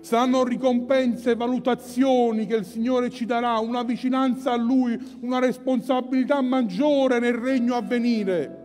saranno 0.00 0.44
ricompense, 0.44 1.34
valutazioni 1.34 2.46
che 2.46 2.56
il 2.56 2.64
Signore 2.64 3.10
ci 3.10 3.26
darà, 3.26 3.58
una 3.58 3.82
vicinanza 3.82 4.52
a 4.52 4.56
Lui, 4.56 4.98
una 5.20 5.38
responsabilità 5.38 6.40
maggiore 6.40 7.18
nel 7.18 7.34
regno 7.34 7.74
a 7.74 7.82
venire. 7.82 8.59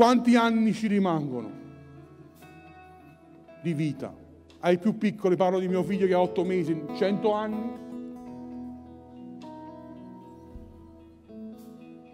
Quanti 0.00 0.34
anni 0.34 0.72
ci 0.72 0.86
rimangono 0.86 1.50
di 3.60 3.74
vita? 3.74 4.10
Ai 4.60 4.78
più 4.78 4.96
piccoli, 4.96 5.36
parlo 5.36 5.58
di 5.58 5.68
mio 5.68 5.82
figlio 5.82 6.06
che 6.06 6.14
ha 6.14 6.20
otto 6.22 6.42
mesi, 6.42 6.74
cento 6.96 7.34
anni? 7.34 7.70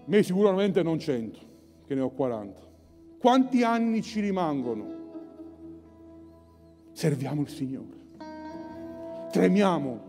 Me 0.05 0.22
sicuramente 0.24 0.82
non 0.82 0.99
cento, 0.99 1.39
che 1.87 1.95
ne 1.95 2.01
ho 2.01 2.11
40. 2.11 2.61
Quanti 3.20 3.62
anni 3.62 4.03
ci 4.03 4.18
rimangono? 4.18 4.95
serviamo 6.91 7.43
il 7.43 7.49
Signore. 7.49 7.97
Tremiamo. 9.30 10.06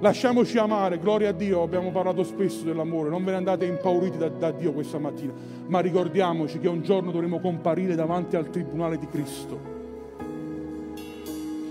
Lasciamoci 0.00 0.56
amare, 0.58 0.98
gloria 0.98 1.30
a 1.30 1.32
Dio, 1.32 1.62
abbiamo 1.62 1.90
parlato 1.90 2.22
spesso 2.22 2.64
dell'amore, 2.64 3.10
non 3.10 3.24
ve 3.24 3.32
ne 3.32 3.36
andate 3.38 3.64
impauriti 3.64 4.16
da, 4.16 4.28
da 4.28 4.52
Dio 4.52 4.72
questa 4.72 4.98
mattina, 4.98 5.32
ma 5.66 5.80
ricordiamoci 5.80 6.60
che 6.60 6.68
un 6.68 6.82
giorno 6.82 7.10
dovremo 7.10 7.40
comparire 7.40 7.94
davanti 7.94 8.36
al 8.36 8.48
tribunale 8.50 8.98
di 8.98 9.06
Cristo. 9.08 9.76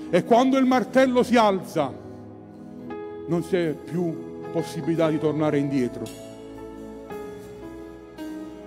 E 0.09 0.23
quando 0.23 0.57
il 0.57 0.65
martello 0.65 1.23
si 1.23 1.35
alza, 1.37 1.93
non 3.27 3.41
c'è 3.47 3.73
più 3.73 4.41
possibilità 4.51 5.09
di 5.09 5.19
tornare 5.19 5.57
indietro. 5.57 6.03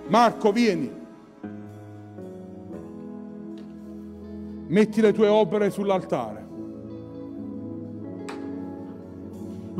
Marco, 0.07 0.51
vieni. 0.51 0.99
metti 4.71 5.01
le 5.01 5.13
tue 5.13 5.27
opere 5.27 5.69
sull'altare. 5.69 6.50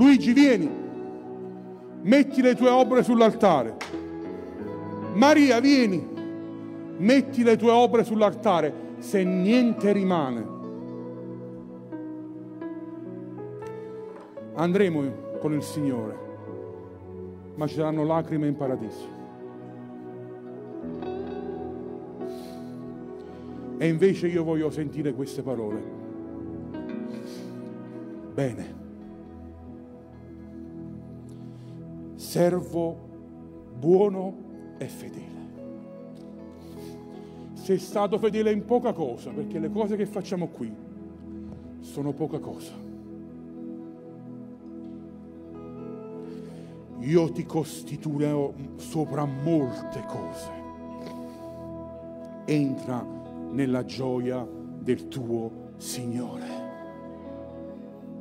Luigi, 0.01 0.33
vieni, 0.33 0.67
metti 2.01 2.41
le 2.41 2.55
tue 2.55 2.69
opere 2.69 3.03
sull'altare. 3.03 3.77
Maria, 5.13 5.59
vieni, 5.59 6.03
metti 6.97 7.43
le 7.43 7.55
tue 7.55 7.69
opere 7.69 8.03
sull'altare. 8.03 8.89
Se 8.97 9.23
niente 9.23 9.91
rimane, 9.91 10.47
andremo 14.55 15.37
con 15.39 15.53
il 15.53 15.61
Signore, 15.61 16.17
ma 17.53 17.67
ci 17.67 17.75
saranno 17.75 18.03
lacrime 18.03 18.47
in 18.47 18.55
paradiso. 18.55 19.07
E 23.77 23.87
invece 23.87 24.27
io 24.27 24.43
voglio 24.43 24.71
sentire 24.71 25.13
queste 25.13 25.43
parole. 25.43 25.83
Bene. 28.33 28.80
Servo 32.31 32.95
buono 33.77 34.75
e 34.77 34.87
fedele. 34.87 35.49
Sei 37.55 37.77
stato 37.77 38.17
fedele 38.19 38.53
in 38.53 38.63
poca 38.63 38.93
cosa, 38.93 39.31
perché 39.31 39.59
le 39.59 39.69
cose 39.69 39.97
che 39.97 40.05
facciamo 40.05 40.47
qui 40.47 40.73
sono 41.81 42.13
poca 42.13 42.39
cosa. 42.39 42.71
Io 46.99 47.31
ti 47.33 47.45
costituirò 47.45 48.53
sopra 48.77 49.25
molte 49.25 50.01
cose. 50.07 50.51
Entra 52.45 53.05
nella 53.49 53.83
gioia 53.83 54.47
del 54.79 55.09
tuo 55.09 55.73
Signore. 55.75 56.47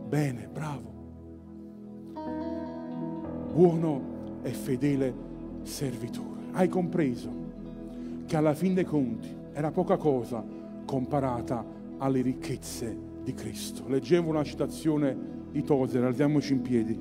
Bene, 0.09 0.49
bravo. 0.53 1.00
Buono 3.53 4.01
e 4.43 4.51
fedele 4.51 5.13
servitore. 5.63 6.41
Hai 6.53 6.69
compreso 6.69 7.29
che 8.27 8.37
alla 8.37 8.55
fin 8.55 8.75
dei 8.75 8.85
conti 8.85 9.29
era 9.53 9.71
poca 9.73 9.97
cosa 9.97 10.43
comparata 10.85 11.65
alle 11.99 12.23
ricchezze 12.23 12.97
di 13.25 13.35
Cristo. 13.35 13.89
Leggevo 13.89 14.31
una 14.31 14.45
citazione 14.45 15.17
di 15.51 15.63
Tozer, 15.65 16.05
alziamoci 16.05 16.53
in 16.53 16.63
piedi, 16.63 16.99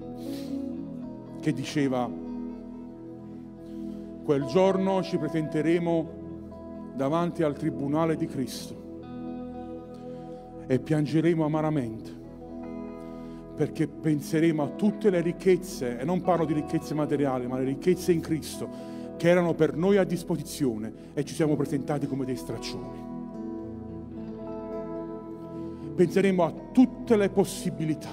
che 1.40 1.54
diceva, 1.54 2.10
quel 4.24 4.46
giorno 4.46 5.04
ci 5.04 5.18
presenteremo 5.18 6.18
davanti 6.96 7.44
al 7.44 7.56
tribunale 7.56 8.16
di 8.16 8.26
Cristo 8.26 8.88
e 10.68 10.80
piangeremo 10.80 11.46
amaramente 11.46 12.19
perché 13.60 13.90
penseremo 13.90 14.64
a 14.64 14.68
tutte 14.70 15.10
le 15.10 15.20
ricchezze, 15.20 16.00
e 16.00 16.06
non 16.06 16.22
parlo 16.22 16.46
di 16.46 16.54
ricchezze 16.54 16.94
materiali, 16.94 17.46
ma 17.46 17.58
le 17.58 17.66
ricchezze 17.66 18.14
in 18.14 18.22
Cristo, 18.22 18.70
che 19.18 19.28
erano 19.28 19.54
per 19.54 19.76
noi 19.76 19.98
a 19.98 20.06
disposizione 20.06 20.94
e 21.14 21.26
ci 21.26 21.34
siamo 21.34 21.58
presentati 21.58 22.08
come 22.08 22.24
dei 22.24 22.38
straccioni. 22.38 23.04
Penseremo 25.94 26.46
a 26.46 26.54
tutte 26.72 27.18
le 27.18 27.28
possibilità 27.28 28.08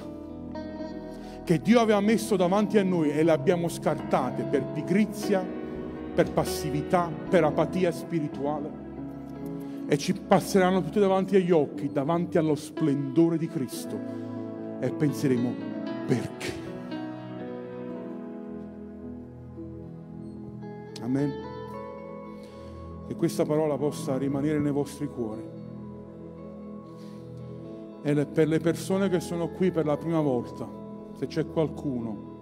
che 1.45 1.61
Dio 1.61 1.79
aveva 1.79 2.01
messo 2.01 2.35
davanti 2.35 2.79
a 2.79 2.83
noi 2.83 3.13
e 3.13 3.23
le 3.23 3.31
abbiamo 3.31 3.69
scartate 3.69 4.43
per 4.43 4.65
pigrizia, 4.65 5.47
per 6.13 6.29
passività, 6.33 7.09
per 7.31 7.45
apatia 7.45 7.93
spirituale. 7.93 8.69
E 9.87 9.97
ci 9.97 10.13
passeranno 10.13 10.83
tutti 10.83 10.99
davanti 10.99 11.37
agli 11.37 11.53
occhi, 11.53 11.93
davanti 11.93 12.37
allo 12.37 12.57
splendore 12.57 13.39
di 13.39 13.47
Cristo. 13.47 14.26
E 14.81 14.91
penseremo 14.91 15.55
perché. 16.07 16.53
Amen. 21.03 21.33
Che 23.07 23.15
questa 23.15 23.45
parola 23.45 23.77
possa 23.77 24.19
rimanere 24.19 24.59
nei 24.59 24.73
vostri 24.73 25.07
cuori. 25.09 25.43
E 28.03 28.27
per 28.27 28.49
le 28.49 28.61
persone 28.61 29.09
che 29.09 29.21
sono 29.21 29.49
qui 29.49 29.71
per 29.71 29.87
la 29.87 29.97
prima 29.97 30.21
volta, 30.21 30.69
se 31.17 31.27
c'è 31.27 31.47
qualcuno 31.47 32.35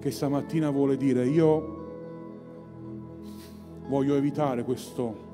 che 0.00 0.10
stamattina 0.10 0.70
vuole 0.70 0.96
dire 0.96 1.26
io 1.26 1.74
voglio 3.88 4.14
evitare 4.14 4.64
questo 4.64 5.24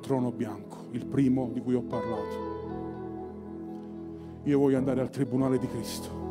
trono 0.00 0.30
bianco, 0.30 0.86
il 0.90 1.06
primo 1.06 1.50
di 1.52 1.60
cui 1.60 1.74
ho 1.74 1.82
parlato. 1.82 2.53
Io 4.44 4.58
voglio 4.58 4.76
andare 4.76 5.00
al 5.00 5.10
tribunale 5.10 5.58
di 5.58 5.66
Cristo. 5.66 6.22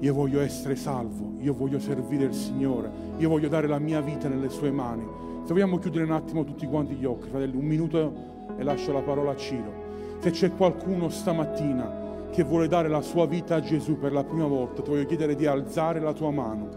Io 0.00 0.14
voglio 0.14 0.40
essere 0.40 0.76
salvo, 0.76 1.34
io 1.40 1.54
voglio 1.54 1.78
servire 1.78 2.24
il 2.24 2.34
Signore, 2.34 2.90
io 3.18 3.28
voglio 3.28 3.48
dare 3.48 3.66
la 3.66 3.78
mia 3.78 4.00
vita 4.00 4.28
nelle 4.28 4.48
sue 4.48 4.70
mani. 4.70 5.06
Se 5.44 5.52
vogliamo 5.52 5.78
chiudere 5.78 6.04
un 6.04 6.12
attimo 6.12 6.44
tutti 6.44 6.66
quanti 6.66 6.94
gli 6.94 7.04
occhi, 7.04 7.28
fratelli, 7.28 7.56
un 7.56 7.64
minuto 7.64 8.12
e 8.56 8.62
lascio 8.62 8.92
la 8.92 9.00
parola 9.00 9.32
a 9.32 9.36
Ciro. 9.36 10.18
Se 10.20 10.30
c'è 10.30 10.54
qualcuno 10.54 11.08
stamattina 11.08 12.28
che 12.30 12.44
vuole 12.44 12.68
dare 12.68 12.88
la 12.88 13.00
sua 13.00 13.26
vita 13.26 13.56
a 13.56 13.60
Gesù 13.60 13.98
per 13.98 14.12
la 14.12 14.22
prima 14.22 14.46
volta, 14.46 14.82
ti 14.82 14.90
voglio 14.90 15.06
chiedere 15.06 15.34
di 15.34 15.46
alzare 15.46 15.98
la 15.98 16.12
tua 16.12 16.30
mano 16.30 16.68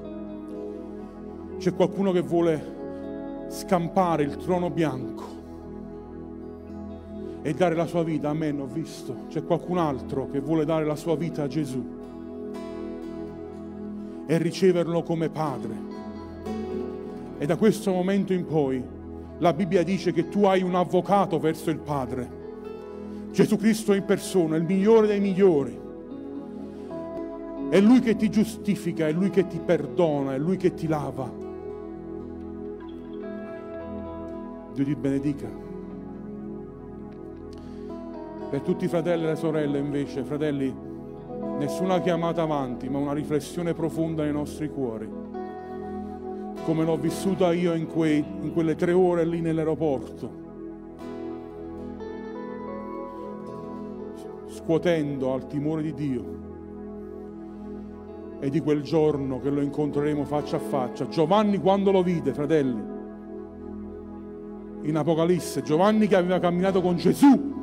C'è 1.57 1.73
qualcuno 1.75 2.11
che 2.11 2.21
vuole 2.21 3.47
scampare 3.49 4.23
il 4.23 4.37
trono 4.37 4.69
bianco 4.69 5.42
e 7.43 7.53
dare 7.53 7.75
la 7.75 7.85
sua 7.85 8.03
vita. 8.03 8.29
Amen, 8.29 8.59
ho 8.61 8.65
visto. 8.65 9.25
C'è 9.29 9.43
qualcun 9.43 9.77
altro 9.77 10.29
che 10.31 10.39
vuole 10.39 10.65
dare 10.65 10.85
la 10.85 10.95
sua 10.95 11.15
vita 11.15 11.43
a 11.43 11.47
Gesù 11.47 11.85
e 14.25 14.37
riceverlo 14.37 15.03
come 15.03 15.29
padre. 15.29 15.91
E 17.37 17.45
da 17.45 17.57
questo 17.57 17.91
momento 17.91 18.33
in 18.33 18.45
poi 18.45 18.81
la 19.39 19.51
Bibbia 19.51 19.83
dice 19.83 20.13
che 20.13 20.29
tu 20.29 20.45
hai 20.45 20.63
un 20.63 20.73
avvocato 20.75 21.37
verso 21.39 21.69
il 21.69 21.79
Padre. 21.79 22.41
Gesù 23.31 23.57
Cristo 23.57 23.93
in 23.93 24.05
persona, 24.05 24.55
il 24.55 24.63
migliore 24.63 25.07
dei 25.07 25.19
migliori. 25.19 25.77
È 27.69 27.81
Lui 27.81 27.99
che 27.99 28.15
ti 28.15 28.29
giustifica, 28.29 29.07
è 29.07 29.11
Lui 29.11 29.31
che 29.31 29.47
ti 29.47 29.59
perdona, 29.59 30.35
è 30.35 30.37
Lui 30.37 30.55
che 30.55 30.73
ti 30.73 30.87
lava. 30.87 31.29
Dio 34.73 34.85
ti 34.85 34.95
benedica. 34.95 35.62
Per 38.53 38.61
tutti 38.61 38.85
i 38.85 38.87
fratelli 38.87 39.23
e 39.23 39.29
le 39.29 39.35
sorelle 39.35 39.79
invece, 39.79 40.23
fratelli, 40.23 40.71
nessuna 41.57 41.99
chiamata 42.01 42.43
avanti, 42.43 42.87
ma 42.87 42.99
una 42.99 43.11
riflessione 43.11 43.73
profonda 43.73 44.21
nei 44.21 44.31
nostri 44.31 44.69
cuori. 44.69 45.09
Come 46.63 46.83
l'ho 46.83 46.95
vissuta 46.97 47.51
io 47.51 47.73
in, 47.73 47.87
quei, 47.87 48.23
in 48.41 48.53
quelle 48.53 48.75
tre 48.75 48.91
ore 48.91 49.25
lì 49.25 49.41
nell'aeroporto. 49.41 50.29
Scuotendo 54.49 55.33
al 55.33 55.47
timore 55.47 55.81
di 55.81 55.93
Dio 55.95 56.25
e 58.39 58.51
di 58.51 58.59
quel 58.59 58.83
giorno 58.83 59.39
che 59.39 59.49
lo 59.49 59.61
incontreremo 59.61 60.25
faccia 60.25 60.57
a 60.57 60.59
faccia. 60.59 61.07
Giovanni 61.07 61.57
quando 61.57 61.89
lo 61.89 62.03
vide, 62.03 62.35
fratelli, 62.35 62.83
in 64.83 64.95
Apocalisse, 64.95 65.63
Giovanni 65.63 66.05
che 66.05 66.15
aveva 66.15 66.37
camminato 66.37 66.81
con 66.81 66.97
Gesù 66.97 67.61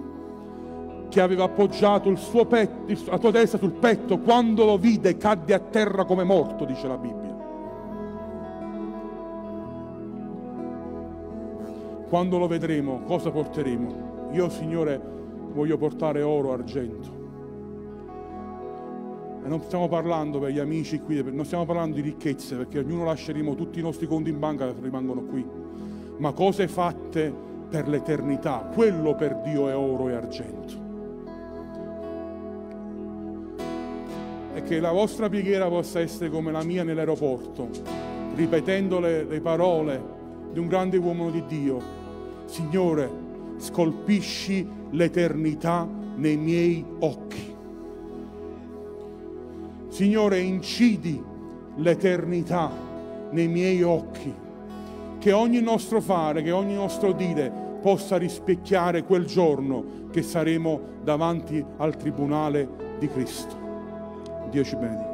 che 1.11 1.21
aveva 1.21 1.45
appoggiato 1.45 2.09
petto, 2.47 3.11
la 3.11 3.19
tua 3.19 3.33
testa 3.33 3.59
sul 3.59 3.73
petto, 3.73 4.21
quando 4.21 4.65
lo 4.65 4.79
vide 4.79 5.17
cadde 5.17 5.53
a 5.53 5.59
terra 5.59 6.05
come 6.05 6.25
morto, 6.25 6.65
dice 6.65 6.87
la 6.87 6.97
Bibbia. 6.97 7.37
Quando 12.09 12.39
lo 12.39 12.47
vedremo, 12.47 13.01
cosa 13.03 13.31
porteremo? 13.31 14.31
Io, 14.33 14.49
Signore, 14.49 15.01
voglio 15.53 15.77
portare 15.77 16.23
oro, 16.23 16.53
argento. 16.53 17.19
E 19.45 19.49
non 19.49 19.61
stiamo 19.63 19.89
parlando 19.89 20.39
per 20.39 20.53
gli 20.53 20.59
amici 20.59 21.01
qui, 21.01 21.23
non 21.33 21.45
stiamo 21.45 21.65
parlando 21.67 21.97
di 21.97 22.03
ricchezze, 22.03 22.55
perché 22.57 22.79
ognuno 22.79 23.05
lasceremo 23.05 23.57
tutti 23.57 23.81
i 23.81 23.83
nostri 23.83 24.07
conti 24.07 24.31
in 24.31 24.39
banca 24.39 24.73
rimangono 24.81 25.23
qui, 25.23 25.45
ma 26.19 26.33
cose 26.33 26.69
fatte 26.69 27.33
per 27.69 27.89
l'eternità. 27.89 28.71
Quello 28.73 29.15
per 29.17 29.41
Dio 29.43 29.69
è 29.69 29.77
oro 29.77 30.09
e 30.09 30.15
argento. 30.15 30.90
E 34.61 34.63
che 34.63 34.79
la 34.79 34.93
vostra 34.93 35.29
preghiera 35.29 35.69
possa 35.69 36.01
essere 36.01 36.31
come 36.31 36.53
la 36.53 36.63
mia 36.63 36.85
nell'aeroporto, 36.85 37.69
ripetendo 38.35 39.01
le, 39.01 39.25
le 39.25 39.41
parole 39.41 40.03
di 40.53 40.59
un 40.59 40.67
grande 40.67 40.99
uomo 40.99 41.31
di 41.31 41.43
Dio. 41.47 41.81
Signore, 42.45 43.11
scolpisci 43.57 44.69
l'eternità 44.91 45.89
nei 46.17 46.37
miei 46.37 46.85
occhi. 47.01 47.57
Signore, 49.89 50.41
incidi 50.41 51.23
l'eternità 51.77 52.71
nei 53.31 53.49
miei 53.49 53.83
occhi. 53.83 54.33
Che 55.19 55.33
ogni 55.33 55.61
nostro 55.61 56.01
fare, 56.01 56.43
che 56.43 56.51
ogni 56.51 56.75
nostro 56.75 57.13
dire 57.13 57.51
possa 57.81 58.17
rispecchiare 58.17 59.05
quel 59.05 59.25
giorno 59.25 60.09
che 60.11 60.23
saremo 60.23 60.81
davanti 61.03 61.65
al 61.79 61.97
tribunale 61.97 62.69
di 62.99 63.09
Cristo. 63.09 63.60
Dio 64.51 64.65
ci 64.65 64.75
benedica. 64.75 65.10